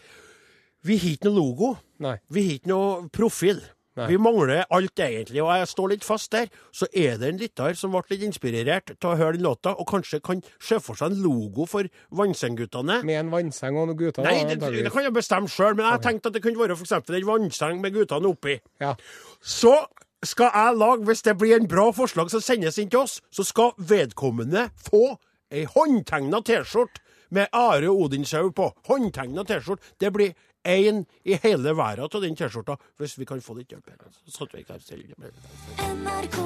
[0.85, 1.75] Vi har ikke noe logo.
[2.01, 2.17] Nei.
[2.33, 3.61] Vi har ikke noe profil.
[3.99, 4.07] Nei.
[4.13, 6.51] Vi mangler alt, egentlig, og jeg står litt fast der.
[6.73, 9.89] Så er det en lytter som ble litt inspirert til å høre den låta, og
[9.91, 13.01] kanskje kan se for seg en logo for Vannsengguttene.
[13.09, 14.25] Med en vannseng og noen gutter.
[14.25, 16.95] Nei, det, det kan jeg bestemme sjøl, men jeg tenkte at det kunne være f.eks.
[17.01, 18.61] en vannseng med guttene oppi.
[18.81, 18.95] Ja.
[19.41, 19.75] Så
[20.23, 23.45] skal jeg lage, hvis det blir en bra forslag som sendes inn til oss, så
[23.45, 25.17] skal vedkommende få
[25.51, 28.71] ei håndtegna T-skjorte med Are Odinshaug på.
[28.87, 29.83] Håndtegna T-skjorte.
[29.99, 30.35] Det blir
[30.65, 33.91] én i hele verden av den T-skjorta, hvis vi kan få litt hjelp.
[33.91, 33.97] her.
[34.27, 35.33] Så at vi ikke selge selv.
[35.81, 36.39] NRK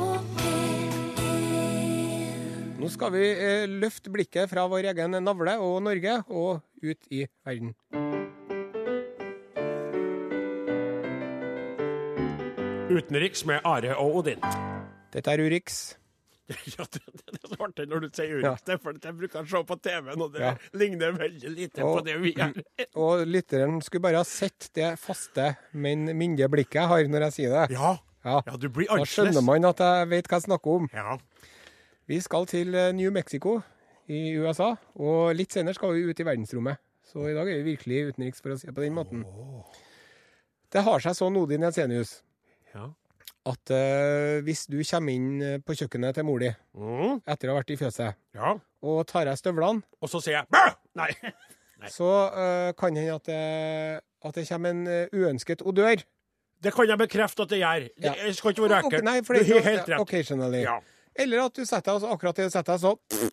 [2.74, 7.22] Nå skal vi eh, løfte blikket fra vår egen navle og Norge og ut i
[7.46, 7.72] verden.
[12.90, 14.42] Utenriks med Are og Odin.
[15.14, 15.94] Dette er Urix.
[16.76, 18.32] Ja, det, det, er så artig når du sier.
[18.36, 18.64] Urix.
[18.66, 22.16] Det fordi jeg bruker å se på TV-en, og det ligner veldig lite på det
[22.20, 22.58] vi gjør.
[23.00, 27.36] Og lytteren skulle bare ha sett det faste, men myndige blikket jeg har når jeg
[27.38, 27.78] sier det.
[27.78, 27.94] Ja.
[28.24, 28.38] Ja.
[28.46, 30.86] ja, du blir Da skjønner man at jeg vet hva jeg snakker om.
[30.96, 31.18] Ja.
[32.08, 33.58] Vi skal til eh, New Mexico
[34.08, 36.80] i USA, og litt senere skal vi ut i verdensrommet.
[37.04, 39.24] Så i dag er vi virkelig utenriks, for å si det på den måten.
[40.72, 42.18] Det har seg sånn, Odin Jensenius,
[42.72, 42.88] ja.
[43.46, 47.20] At eh, hvis du kommer inn eh, på kjøkkenet til mor di Mm.
[47.28, 48.54] etter å ha vært i fjøset, ja.
[48.82, 50.64] og tar av støvlene, Og så sier jeg Bæ!
[50.96, 51.10] Nei.
[51.92, 56.00] Så eh, kan det hende at, det- at det kommer en eh, uønsket odør.
[56.64, 57.88] Det kan jeg bekrefte at det gjør.
[58.00, 58.14] Det Ja.
[58.24, 59.04] jeg skal ikke være Ok, ekkelt.
[59.04, 60.00] Nei, for det er har ikke helt rett.
[60.00, 60.62] occasionally.
[60.64, 60.78] Ja.
[61.14, 63.30] Eller at du setter deg, og så akkurat det du setter deg, så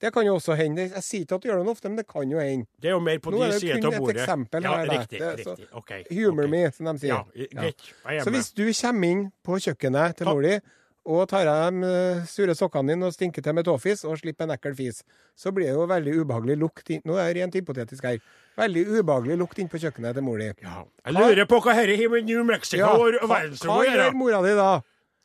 [0.00, 0.84] Det kan jo også hende.
[0.94, 2.68] Jeg sier ikke at du gjør det ofte, men det kan jo hende.
[2.78, 4.90] Det er jo mer på Nå er det kun et eksempel ja, her.
[4.92, 5.18] Riktig.
[5.18, 5.68] Det er så- riktig.
[5.72, 5.92] OK.
[6.10, 6.50] Humor okay.
[6.50, 7.24] me, som de sier.
[7.34, 7.94] Ja, greit.
[8.04, 10.60] Er Så hvis du kommer inn på kjøkkenet til mor di
[11.08, 14.44] og tar av de eh, sure sokkene dine og stinker til med tåfis og slipper
[14.44, 15.02] en ekkel fis,
[15.34, 17.00] så blir det jo veldig ubehagelig lukt inn.
[17.08, 18.18] Nå er det rent hypotetisk her.
[18.60, 20.50] Veldig ubehagelig lukt inn på kjøkkenet til mor di.
[20.62, 20.84] Ja.
[21.06, 23.56] Jeg lurer på hva dette har med New Mexico Ja, og hva, gjøre.
[23.64, 24.70] hva gjør mora di da?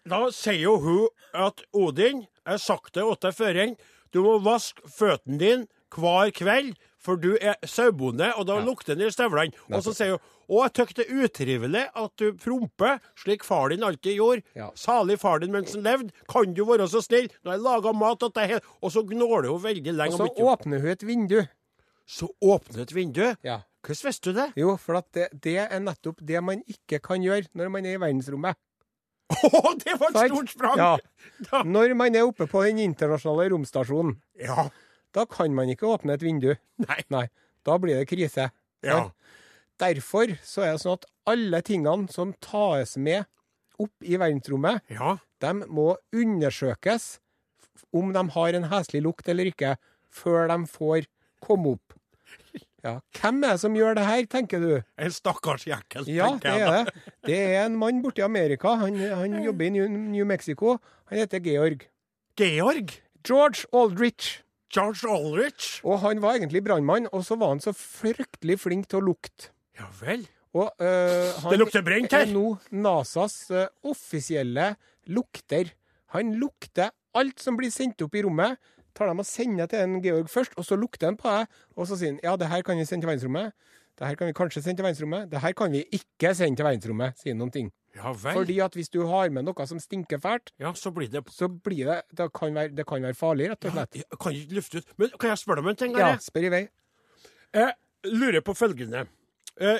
[0.08, 3.60] Da sier jo hun at Odin, jeg har sagt det åt deg før,
[4.14, 6.74] du må vaske føttene dine hver kveld,
[7.04, 9.54] for du er sauebonde, og da lukter det i støvlene.
[9.74, 13.72] Og så sier hun og jeg tykker det er utrivelig at du promper, slik far
[13.72, 14.44] din alltid gjorde.
[14.60, 14.70] Ja.
[14.76, 16.12] Salig far din mens han levde.
[16.30, 17.30] Kan du være så snill?
[17.44, 20.18] Nå har jeg laga mat til deg, og så gnåler hun veldig lenge.
[20.20, 21.40] Og så åpner hun et vindu.
[22.06, 23.24] så åpner et vindu.
[23.48, 23.62] Ja.
[23.84, 24.50] Hvordan visste du det?
[24.60, 27.98] Jo, for at det, det er nettopp det man ikke kan gjøre når man er
[27.98, 28.60] i verdensrommet.
[29.34, 30.80] Å, det var et stort sprang!
[30.82, 30.94] Ja.
[31.76, 34.68] Når man er oppe på den internasjonale romstasjonen, ja.
[35.16, 36.52] da kan man ikke åpne et vindu.
[36.84, 37.00] Nei.
[37.14, 37.26] Nei,
[37.68, 38.50] da blir det krise.
[38.86, 39.00] Ja.
[39.82, 43.26] Derfor så er det sånn at alle tingene som tas med
[43.82, 45.18] opp i verdensrommet, Ja.
[45.42, 47.18] de må undersøkes
[47.94, 49.76] om de har en heslig lukt eller ikke,
[50.14, 51.08] før de får
[51.44, 51.96] komme opp.
[52.84, 54.72] Ja, Hvem er det som gjør det her, tenker du?
[55.00, 56.84] En stakkars jekkel, Ja, tenker det jeg er da.
[56.84, 57.14] det.
[57.30, 58.74] Det er en mann borte i Amerika.
[58.82, 60.78] Han, han jobber i New, New Mexico.
[61.08, 61.86] Han heter Georg.
[62.36, 62.92] Georg.
[63.24, 64.42] George Aldrich.
[64.74, 65.80] George Aldrich?
[65.86, 69.52] Og han var egentlig brannmann, og så var han så fryktelig flink til å lukte.
[69.80, 70.26] Ja vel.
[70.54, 72.28] Og øh, han Det lukter brent her.
[72.28, 74.74] er nå NASAs øh, offisielle
[75.08, 75.72] lukter.
[76.18, 78.60] Han lukter alt som blir sendt opp i rommet.
[78.94, 81.88] Tar dem og sender til en Georg først, og så lukter han på deg, Og
[81.90, 83.54] så sier han ja, det her kan vi sende til verdensrommet.
[84.00, 85.32] Det her kan vi kanskje sende til verdensrommet.
[85.32, 87.72] Det her kan vi ikke sende til verdensrommet, sier noen ting.
[87.94, 88.34] Ja vel.
[88.40, 91.48] Fordi at hvis du har med noe som stinker fælt, Ja, så blir det så
[91.48, 94.00] blir det Det kan være, det kan være farlig, rett og ja, slett.
[94.02, 94.94] Jeg kan ikke lufte ut.
[94.98, 95.98] Men kan jeg spørre deg om en ting?
[95.98, 96.64] Ja, spør i vei.
[97.54, 97.74] Jeg
[98.10, 99.06] lurer på følgende.
[99.62, 99.78] Eh,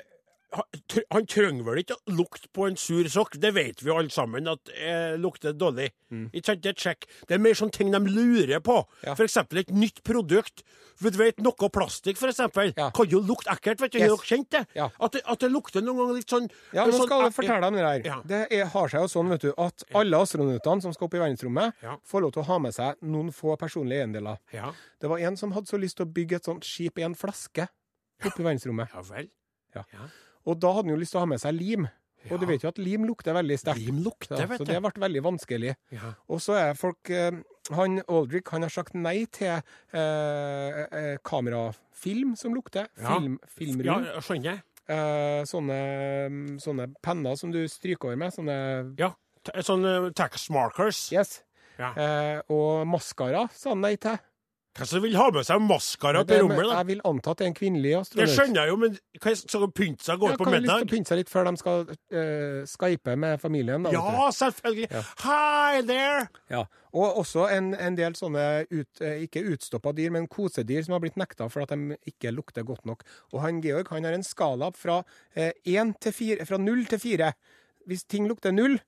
[0.54, 4.48] han, trenger vel ikke å lukte på en sur sokk, det vet vi alle sammen
[4.52, 5.90] at eh, lukter dårlig.
[6.14, 7.08] Ikke sant, det er check.
[7.28, 8.76] Det er mer sånne ting de lurer på.
[8.86, 9.08] Mm.
[9.08, 9.16] Ja.
[9.26, 10.62] Eksempel et nytt produkt.
[11.02, 12.92] For du vet, Noe plastikk for eksempel, Ja.
[12.94, 13.82] kan jo lukte ekkelt.
[13.82, 14.10] vet du, Yes.
[14.12, 14.62] Dere kjent det?
[14.78, 14.90] Ja.
[15.02, 15.22] At det?
[15.26, 17.74] At det lukter noen ganger litt sånn Ja, nå sånn, skal jeg fortelle deg om
[17.74, 18.06] det der.
[18.12, 18.22] Ja.
[18.24, 21.24] Det er, har seg jo sånn vet du, at alle astronautene som skal opp i
[21.24, 21.98] verdensrommet, Ja.
[22.06, 24.38] får lov til å ha med seg noen få personlige eiendeler.
[24.54, 27.02] Ja, Det var en som hadde så lyst til å bygge et sånt skip i
[27.02, 27.68] en flaske
[28.24, 28.94] oppe i verdensrommet.
[28.94, 29.30] ja vel.
[29.74, 29.84] Ja.
[30.44, 30.52] Ja.
[30.52, 31.88] Og da hadde han jo lyst til å ha med seg lim.
[32.32, 33.82] Og du vet jo at lim lukter veldig sterkt.
[33.84, 34.72] Lim lukter, Ja, vet så du.
[34.72, 35.74] det ble veldig vanskelig.
[35.92, 36.14] Ja.
[36.32, 37.36] Og så er folk eh,
[37.76, 42.88] Han Aldrich han har sagt nei til eh, eh, kamerafilm som lukter.
[43.00, 43.18] Ja.
[43.18, 44.06] Film, ja, filmrull.
[44.08, 44.62] jeg skjønner.
[44.94, 45.80] Eh, sånne,
[46.64, 48.34] sånne penner som du stryker over med.
[48.36, 48.58] Sånne
[49.00, 49.12] Ja.
[49.60, 51.10] Sånn uh, tax markers.
[51.12, 51.42] Yes.
[51.76, 51.90] Ja.
[52.00, 54.16] Eh, og maskara sa han nei til.
[54.74, 56.78] Hvem vil ha med seg maskara på rommet, da?
[56.80, 58.22] Jeg vil anta at det er en kvinnelig astronaut.
[58.24, 60.56] Det skjønner jeg jo, men hva skal de pynte seg og gå Ja, på kan
[60.56, 63.86] ha lyst til å pynte seg litt før de skal uh, skype med familien.
[63.86, 63.92] Da.
[63.94, 64.88] Ja, selvfølgelig.
[64.90, 65.04] Ja.
[65.22, 66.24] Hi there!
[66.50, 70.98] Ja, og også en, en del sånne ut, eh, ikke utstoppa dyr, men kosedyr som
[70.98, 73.06] har blitt nekta for at de ikke lukter godt nok.
[73.36, 75.04] Og han Georg han har en skala fra,
[75.38, 77.34] en til 4, fra null til fire.
[77.90, 78.80] Hvis ting lukter null,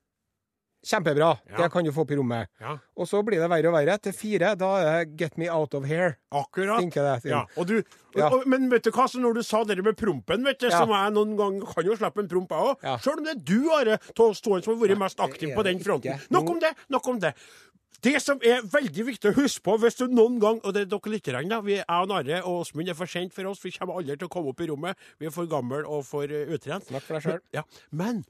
[0.85, 1.31] kjempebra.
[1.49, 1.57] Ja.
[1.63, 2.51] Det kan du få opp i rommet.
[2.61, 3.97] Ja, Og så blir det verre og verre.
[4.01, 6.15] Til fire, da er det 'get me out of here'.
[6.31, 6.81] akkurat.
[6.93, 7.29] Det.
[7.29, 7.81] Ja, og du,
[8.15, 10.89] og, men vet du hva, så når du sa det med prompen, vet du, som
[10.89, 12.99] jeg noen gang kan jo slippe en promp, jeg òg.
[13.01, 15.79] Sjøl om det er du, Are Tolstoen, som har vært mest aktiv på er den
[15.79, 16.19] fronten.
[16.29, 16.73] Nok om det!
[16.89, 17.33] Nok om det.
[18.05, 20.89] Det som er veldig viktig å huske på hvis du noen gang Og det er
[20.91, 21.61] dere lytterne, da.
[21.65, 23.63] Vi, jeg og Narre og Åsmund er for sent for oss.
[23.63, 24.99] Vi kommer aldri til å komme opp i rommet.
[25.17, 26.85] Vi er for gamle og for uh, utrent.
[26.91, 27.41] Snakk for deg sjøl.
[27.55, 28.25] Ja, men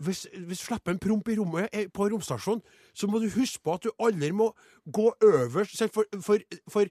[0.00, 2.62] hvis, hvis du slipper en promp i rommet eh, på romstasjonen,
[2.96, 4.50] så må du huske på at du aldri må
[4.86, 6.88] gå øverst for, for, for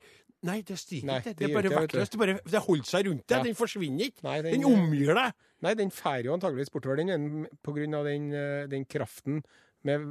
[0.47, 1.33] Nei, det stiger ikke.
[1.35, 2.13] det er bare vektløst.
[2.15, 3.41] Det, det holder seg rundt deg.
[3.41, 3.43] Ja.
[3.49, 4.23] Den forsvinner ikke.
[4.23, 5.33] Nei, Den den, omgir deg.
[5.65, 9.41] Nei, den fer jo antageligvis bortover, den, på grunn av den, eh, den kraften
[9.83, 10.05] med,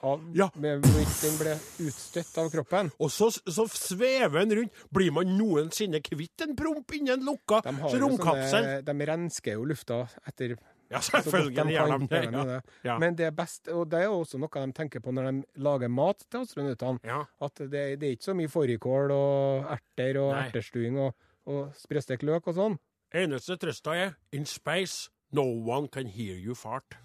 [0.00, 0.48] av, Ja.
[0.56, 1.52] med hvorvidt den ble
[1.84, 2.88] utstøtt av kroppen.
[2.96, 4.80] Og så, så svever den rundt.
[4.88, 8.64] Blir man noensinne kvitt en promp innen lukka romkapsel?
[8.64, 10.56] sånne, de rensker jo lufta etter
[10.94, 12.22] Ja, selvfølgelig kan, gjør de det.
[12.24, 12.44] Ja.
[12.50, 12.58] det.
[12.86, 12.96] Ja.
[13.02, 15.90] Men det er best, og det er også noe de tenker på når de lager
[15.90, 17.02] mat til astronautene.
[17.04, 17.24] Ja.
[17.42, 20.44] At det, det er ikke så mye fårikål og erter og Nei.
[20.48, 21.14] ertestuing og,
[21.50, 22.78] og sprøstekt løk og sånn.
[23.14, 26.96] Eneste trøsta er in space, no one can hear you fart.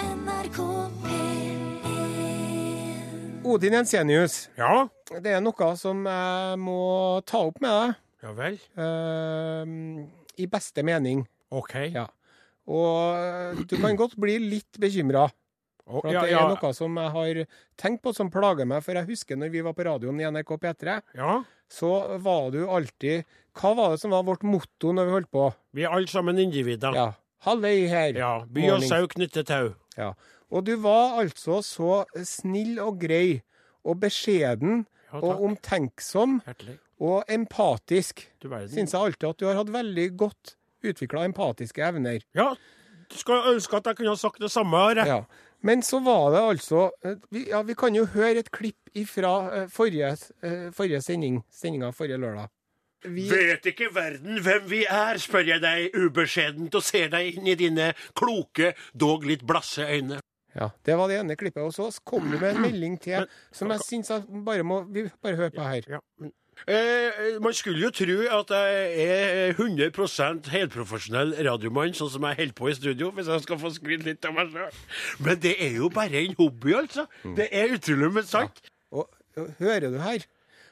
[0.00, 0.58] NRK
[1.04, 1.54] P1
[3.44, 4.86] Odin Jensenius, Ja,
[5.20, 7.98] det er noe som jeg må ta opp med deg.
[8.24, 8.56] ja vel.
[8.80, 10.06] Uh,
[10.40, 11.26] I beste mening.
[11.52, 11.74] OK.
[11.92, 12.06] Ja.
[12.70, 15.28] Og du kan godt bli litt bekymra.
[15.84, 17.40] For at ja, det er noe som jeg har
[17.80, 18.84] tenkt på som plager meg.
[18.86, 21.34] For jeg husker når vi var på radioen i NRK P3, ja.
[21.68, 21.90] så
[22.24, 25.50] var du alltid Hva var det som var vårt motto når vi holdt på?
[25.76, 26.96] Vi er alle sammen individer.
[26.96, 27.10] Ja.
[27.44, 28.16] Hallei her.
[28.16, 29.74] Ja, By og sau knytter tau.
[29.98, 30.14] Ja.
[30.48, 33.42] Og du var altså så snill og grei
[33.84, 36.78] og beskjeden Ja, og omtenksom Hjertelig.
[37.04, 38.24] og empatisk.
[38.42, 40.56] Syns jeg alltid at du har hatt veldig godt
[40.92, 42.20] utvikla empatiske evner.
[42.34, 42.54] Ja,
[43.12, 44.76] skulle ønske at jeg kunne ha sagt det samme.
[44.88, 45.04] her.
[45.06, 45.20] Ja.
[45.64, 48.76] Men så var det altså eh, vi, ja, vi kan jo høre et klipp
[49.08, 50.10] fra forrige,
[50.44, 52.50] eh, forrige sending, sendinga forrige lørdag.
[53.04, 57.48] Vi, Vet ikke verden hvem vi er, spør jeg deg ubeskjedent og ser deg inn
[57.52, 60.20] i dine kloke, dog litt blasse øyne.
[60.54, 61.60] ja, det var det ene klippet.
[61.66, 64.84] Og så kom du med en melding til Men- som jeg syns jeg bare må
[64.90, 65.82] Vi bare hører på her.
[65.88, 66.32] Ja, men
[66.66, 72.56] Eh, man skulle jo tro at jeg er 100% helprofesjonell radiomann, sånn som jeg holder
[72.58, 74.78] på i studio, hvis jeg skal få skryte litt av meg sjøl.
[75.26, 77.06] Men det er jo bare en hobby, altså.
[77.24, 77.34] Mm.
[77.40, 78.62] Det er utrolig, men sant.
[78.94, 80.24] Og, og hører du her?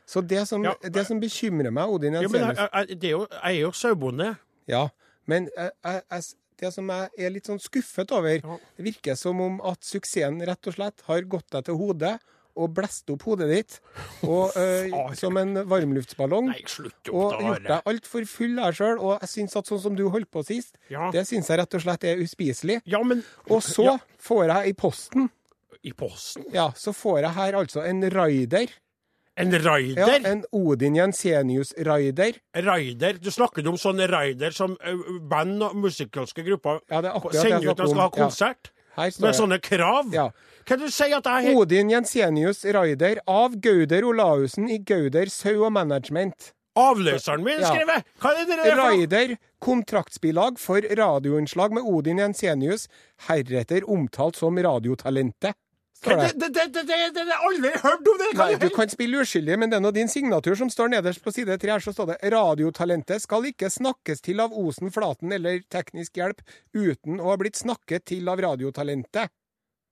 [0.09, 0.73] Så det som, Ja.
[0.83, 3.73] det som bekymrer meg, Odin Ja, men jeg, jeg, det er jo, jeg er jo
[3.77, 4.33] sauebonde.
[4.69, 4.87] Ja,
[5.27, 6.23] men jeg,
[6.63, 8.57] det som jeg er litt sånn skuffet over, Ja.
[8.77, 12.17] det virker som om at suksessen rett og slett har gått deg til hodet
[12.57, 13.79] og blåst opp hodet ditt
[14.29, 16.51] og, eh, som en varmluftsballong.
[16.53, 17.79] Nei, slutt Og opp, gjort da.
[17.81, 18.99] deg altfor full her sjøl.
[19.01, 21.11] Og jeg syns at sånn som du holdt på sist, Ja.
[21.11, 22.81] det syns jeg rett og slett er uspiselig.
[22.87, 25.31] Ja, men Og så Ja, får jeg i posten,
[25.85, 26.45] I posten?
[26.53, 28.69] ja, så får jeg her altså en raider.
[29.35, 32.35] En Ja, en Odin Jensenius-raider.
[32.55, 33.15] Raider?
[33.19, 34.93] Du snakker om sånne raider som eh,
[35.29, 37.01] band og musikalske grupper Ja,
[37.33, 38.69] er sender ut når de skal ha konsert?
[38.69, 38.79] Ja.
[38.97, 40.13] Med sånne krav?
[40.13, 40.31] Ja.
[40.69, 45.73] Kan du si at jeg Odin Jensenius Raider av Gauder Olaussen i Gauder Sau og
[45.73, 46.53] Management.
[46.79, 47.69] Avløseren min Ja.
[47.69, 48.05] skrevet?
[48.21, 48.85] Hva er det er noe?
[48.93, 52.89] Raider, kontraktsbilag for radioinnslag med Odin Jensenius,
[53.29, 55.55] heretter omtalt som Radiotalentet,
[56.03, 56.83] står Det, det.
[56.91, 58.19] har jeg aldri hørt om!
[58.19, 60.93] det Nei, kan du kan spille uskyldig, men det er nå din signatur som står
[60.97, 61.73] nederst på side tre.
[61.73, 66.43] Her så står det 'Radiotalentet skal ikke snakkes til av Osen, Flaten eller teknisk hjelp
[66.75, 69.31] uten å ha blitt snakket til av Radiotalentet',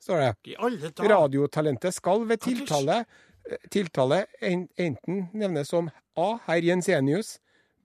[0.02, 0.94] står det.
[1.08, 3.04] Radiotalentet skal ved tiltale,
[3.50, 6.38] eh, tiltale enten nevnes som A.
[6.46, 7.38] Herr Jensenius,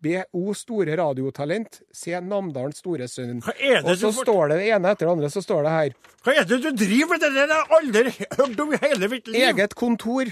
[0.05, 0.21] B.
[0.37, 0.53] O.
[0.57, 2.13] Store radiotalent, C.
[2.21, 3.41] Namdalens store sønn.
[3.41, 5.99] Og så du står det det ene etter det andre, så står det her.
[6.25, 7.25] Hva er det du driver med?
[7.25, 9.41] Det har aldri hørt om i hele mitt liv!
[9.49, 10.31] Eget kontor.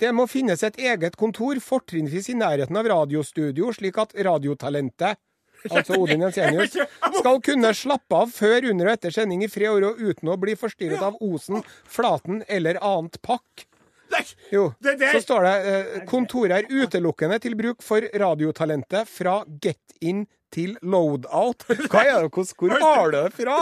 [0.00, 5.20] Det må finnes et eget kontor, fortrinnsvis i nærheten av radiostudio, slik at radiotalentet
[5.68, 6.72] Altså Odin Jensenius
[7.18, 10.54] skal kunne slappe av før, under og etter sending i fred og uten å bli
[10.58, 13.66] forstyrret av Osen, Flaten eller annet pakk.
[14.10, 19.06] Nei, Jo, Det der- så står det eh, kontoret er utelukkende til bruk for radiotalentet
[19.08, 21.62] fra get in til loadout.
[21.92, 23.60] Hva er det, hvor, hvor har du det fra?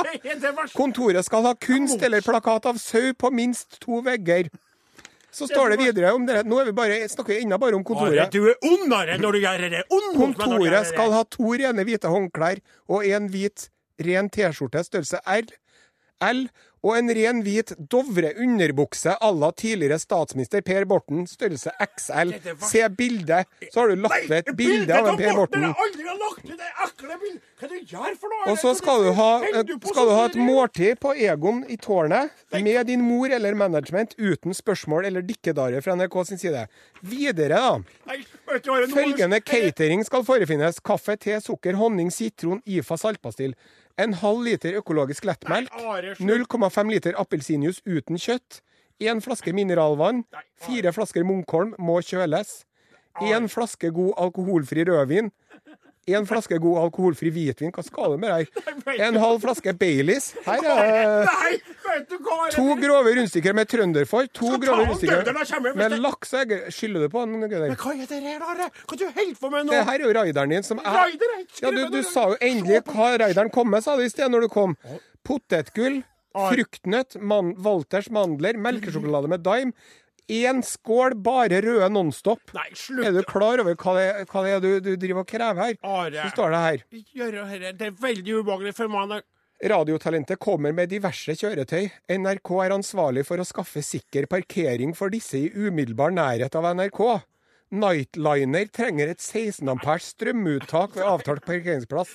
[0.75, 4.49] Kontoret skal ha kunst eller plakat av sau på minst to vegger.
[5.31, 6.41] Så står det videre om det.
[6.49, 8.33] Nå er vi bare, snakker vi ennå bare om kontoret.
[8.33, 9.83] du er ondere når du gjør det!
[10.17, 13.69] Kontoret skal ha to rene hvite håndklær og en hvit
[14.01, 15.45] ren T-skjorte størrelse R,
[16.25, 16.49] L
[16.87, 22.35] og en ren hvit Dovre underbukse à la tidligere statsminister Per Borten, størrelse XL.
[22.63, 23.49] Se bildet.
[23.73, 25.65] Så har du lagt ved et bilde av en Per Borten.
[28.47, 29.31] Og så skal du ha,
[29.91, 34.55] skal du ha et måltid på Egon i tårnet med din mor eller management uten
[34.55, 36.69] spørsmål eller dikkedarer fra NRK sin side.
[37.03, 38.15] Videre, da.
[38.95, 40.79] Følgende catering skal forefinnes.
[40.79, 43.59] Kaffe, te, sukker, honning, sitron, IFA saltpastill.
[43.99, 45.73] En halv liter økologisk lettmelk.
[45.75, 46.47] Nei, Are, slutt.
[46.47, 48.61] 0,5 liter appelsinjuice uten kjøtt.
[49.03, 50.25] Én flaske mineralvann.
[50.63, 52.63] Fire flasker Munkholm må kjøles.
[53.23, 55.33] Én flaske god alkoholfri rødvin.
[56.09, 57.73] En flaske god alkoholfri hvitvin.
[57.75, 58.65] Hva skal du med det?
[59.09, 60.31] En halv flaske Baileys.
[60.47, 61.29] Her er
[62.55, 64.29] to grove rundstykker med trønderfor.
[64.39, 66.55] To grove rundstykker med laks og.
[66.75, 67.37] Skylder du på han?
[67.41, 68.71] Men hva er det her, Are?
[68.89, 69.75] Hva du holder på med nå?
[69.75, 71.15] Det her er jo raideren din som er
[71.63, 74.47] Ja, du, du sa jo endelig hva raideren kom med, sa du i sted når
[74.47, 74.77] du kom.
[75.29, 76.03] Potetgull,
[76.35, 79.73] fruktnøtt, man, Walters mandler, melkesjokolade med dime.
[80.29, 82.53] Én skål bare røde Nonstop.
[82.53, 83.07] Nei, slutt.
[83.09, 85.79] Er du klar over hva det, hva det er du, du driver og krever her?
[85.81, 86.21] Are.
[86.21, 86.83] Så står det her.
[87.01, 87.37] Ikke gjør
[87.79, 89.25] det er veldig ubehagelig for meg.
[89.59, 91.89] Radiotalentet kommer med diverse kjøretøy.
[92.13, 97.01] NRK er ansvarlig for å skaffe sikker parkering for disse i umiddelbar nærhet av NRK.
[97.69, 102.15] Nightliner trenger et 16 ampers strømuttak ved avtalt parkeringsplass.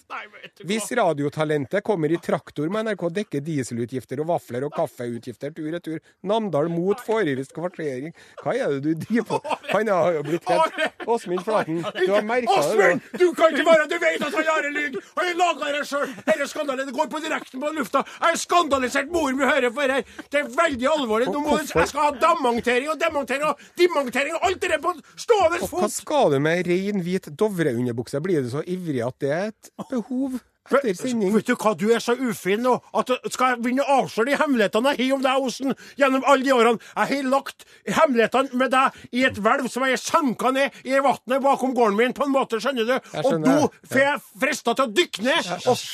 [0.66, 6.00] Hvis Radiotalentet kommer i traktor, med NRK dekke dieselutgifter og vafler og kaffeutgifter tur-retur.
[6.26, 8.16] Namdal mot foririsk kvartering.
[8.42, 9.58] Hva er det du driver på?
[9.76, 13.26] Han har jo blitt helt Åsmund Flaten, du har merka det, Åsmund, du.
[13.38, 15.06] kan ikke være Du vet at han Are lyver!
[15.18, 16.10] Han har laga det sjøl!
[16.26, 18.04] Denne skandalen det går på direkten på lufta.
[18.08, 20.06] Jeg har skandalisert mor min hører for her.
[20.32, 21.30] Det er veldig alvorlig.
[21.34, 24.94] Nå må, jeg skal ha demontering og demontering og demontering og alt det der på
[25.44, 28.22] stående Og hva skal du med rein, hvit Dovre-underbukse?
[28.24, 30.40] Blir du så ivrig at det er et behov
[30.72, 31.34] etter sending?
[31.36, 34.40] Vet du hva, du er så ufin nå at skal jeg begynne å avsløre de
[34.40, 36.80] hemmelighetene jeg har om deg, Osen, gjennom alle de årene.
[36.96, 37.68] Jeg har lagt
[38.00, 42.00] hemmelighetene med deg i et hvelv som jeg har sanka ned i vannet bakom gården
[42.00, 42.96] min, på en måte, skjønner du?
[43.24, 43.58] Og nå
[43.92, 45.54] får jeg frista til å dykke ned.
[45.68, 45.88] Og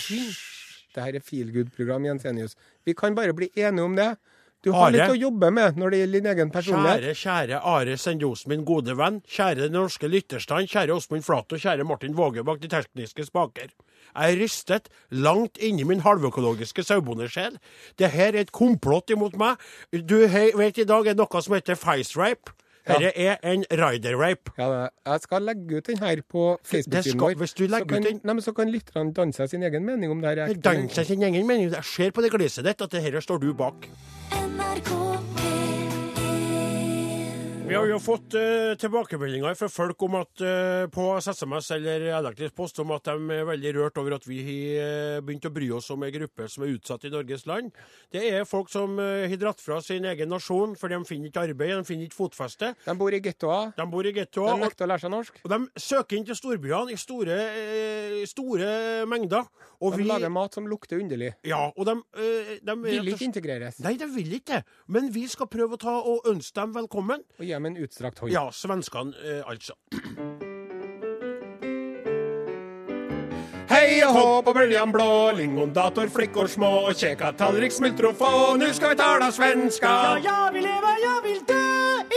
[0.95, 2.55] Det her er feel good-program, Jensenius.
[2.85, 4.13] Vi kan bare bli enige om det.
[4.61, 4.91] Du har Are?
[4.91, 7.03] litt å jobbe med når det gjelder din egen personlighet.
[7.15, 9.21] Kjære, kjære Are Sendjos, min gode venn.
[9.23, 10.67] Kjære den norske lytterstand.
[10.67, 11.55] Kjære Åsmund Flato.
[11.55, 13.71] Kjære Martin Våge bak de tekniske spaker.
[14.09, 17.55] Jeg er rystet langt inni min halvøkologiske sauebondesjel.
[17.95, 19.63] Dette er et komplott imot meg.
[19.95, 22.51] Du vet i dag er noe som heter face-rape.
[22.89, 24.51] Dette er en rider-rape.
[24.57, 27.35] Ja, jeg skal legge ut den her på Facebook-siden vår.
[27.37, 29.63] hvis du legger så kan, ut den- Nei, men så kan lytterne danne seg sin
[29.63, 30.45] egen mening om det her.
[30.47, 31.71] er eller sin egen mening.
[31.71, 33.87] Jeg ser på det gliset ditt at det her står du bak.
[34.59, 34.91] NRK.
[34.91, 35.08] P1
[37.69, 42.55] Vi har jo fått uh, tilbakemeldinger fra folk om at, uh, på SMS eller elektrisk
[42.57, 45.67] post om at de er veldig rørt over at vi har eh, begynt å bry
[45.77, 47.69] oss om en gruppe som er utsatt i Norges land.
[48.09, 51.43] Det er folk som eh, har dratt fra sin egen nasjon for de finner ikke
[51.51, 52.71] arbeid, de finner ikke fotfeste.
[52.87, 53.75] De bor i gettoer.
[53.77, 54.49] De bor i De gettoer.
[54.55, 55.37] og- nekter å lære seg norsk.
[55.45, 57.37] Og de søker inn til storbyene i store,
[58.33, 58.73] store
[59.13, 59.45] mengder.
[59.79, 61.29] Og De vi, lager mat som lukter underlig.
[61.47, 61.93] ja, og de,
[62.67, 63.77] de Vil ikke integreres.
[63.79, 64.65] Nei, de vil ikke det.
[64.91, 67.23] Men vi skal prøve å ta og ønske dem velkommen.
[67.39, 68.33] Og gi dem en utstrakt hånd.
[68.33, 69.75] Ja, svenskene, eh, altså.
[73.69, 78.95] Hei og hå på bøljan blå, lingondator, flickor små, kjeka tallrik, smultro få, nu skal
[78.95, 79.91] vi tala svenska.
[80.23, 82.08] jeg vil leve, jeg vil dø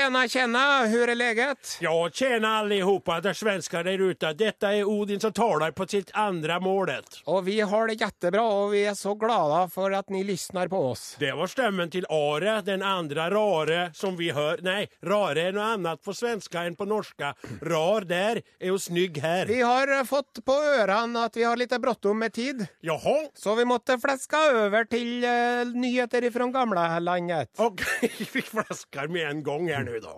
[0.00, 1.78] Tjena, tjena, hur är läget?
[1.80, 4.32] Ja, tjena allihopa där svenskar der ute.
[4.32, 7.04] Detta är Odin som talar på sitt andra målet.
[7.24, 10.76] Och vi har det jättebra och vi är så glada för att ni lyssnar på
[10.90, 11.16] oss.
[11.18, 14.58] Det var stämmen till Are, den andra rare som vi hör.
[14.62, 17.34] Nej, rare är något annat på svenska än på norska.
[17.62, 19.46] Rar där är jo snygg här.
[19.46, 23.54] Vi har eh, fått på öran att vi har lite bråttom med tid, Jaha, så
[23.54, 27.50] vi måste fläska över till eh, nyheter ifrån gamla landet.
[27.56, 30.16] okej, vi flaskar med en gång här nu da.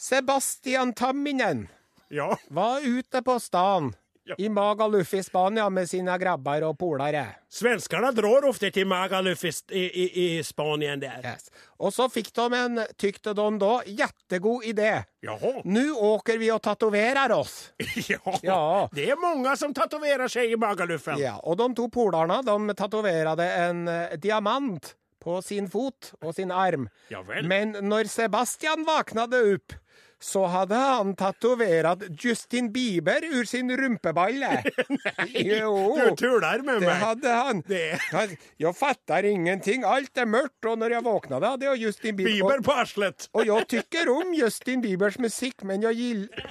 [0.00, 1.68] Sebastian Tamminen
[2.08, 3.92] Ja, var ute på stan
[4.24, 4.34] Ja.
[4.38, 7.22] i Magaluf i Spania med sine grabber og polare.
[7.50, 10.04] Svenskene drar ofte til Magaluf i, i,
[10.38, 11.18] i Spanien der.
[11.24, 11.48] Yes.
[11.80, 14.92] Og så fikk de en, tykte de da, kjempegod idé.
[15.24, 15.62] Jaha.
[15.64, 17.72] Nå åker vi og tatoverer oss.
[18.12, 18.60] Ja, Ja.
[18.92, 23.48] det er mange som tatoverer seg i Magaluf Ja, og de to polerne de tatuerade
[23.66, 26.88] en eh, diamant på sin fot og sin arm.
[27.12, 27.22] Ja.
[27.44, 29.76] Men når Sebastian vaknade opp,
[30.20, 34.62] så hadde han tatovert Justin Bieber ur sin rumpeballe.
[35.60, 37.62] jo, Du tuller med det hadde hade han.
[37.66, 39.84] Det Jeg fatter jag fattar ingenting.
[39.84, 42.32] Alt er mørkt, og når jeg våknet, hadde jag Justin Bieber.
[42.32, 43.28] Bieber på arslet.
[43.32, 46.50] Og jeg tykker om Justin Biebers musikk, men jeg gillar...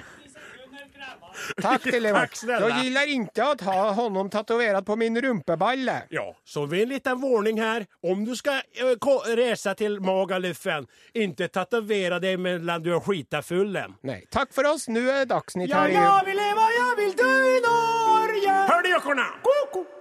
[1.62, 2.12] Tack till er.
[2.12, 2.68] Tack snälla.
[2.68, 6.02] Jag gillar inte att ha honom tatuerad på min rumpeballe.
[6.08, 7.86] Ja, så vi en liten varning här.
[8.02, 13.94] Om du ska eh, resa till Magaluffen, inte tatuera dig medan du är skitafullen.
[14.00, 14.88] Nej, tack för oss.
[14.88, 15.92] Nu är Dagsnytt här i...
[16.26, 18.52] vill leva, jag vill dö i Norge!
[18.52, 19.26] Hör du, Jockorna?
[19.42, 19.99] Koko!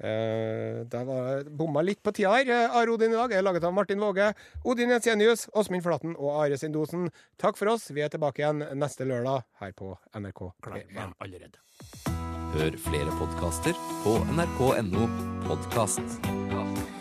[0.00, 0.08] Ja.
[0.10, 2.48] Eh, var bomma litt på tida her.
[2.48, 4.32] Eh, Are Odin i dag er laget av Martin Våge,
[4.64, 7.10] Odin Jensenius, Åsmund Flaten og Are Sindosen.
[7.38, 7.90] Takk for oss.
[7.90, 10.46] Vi er tilbake igjen neste lørdag her på NRK.
[10.64, 11.60] Glem allerede.
[12.54, 15.06] Hør flere podkaster på nrk.no
[15.46, 16.99] podkast.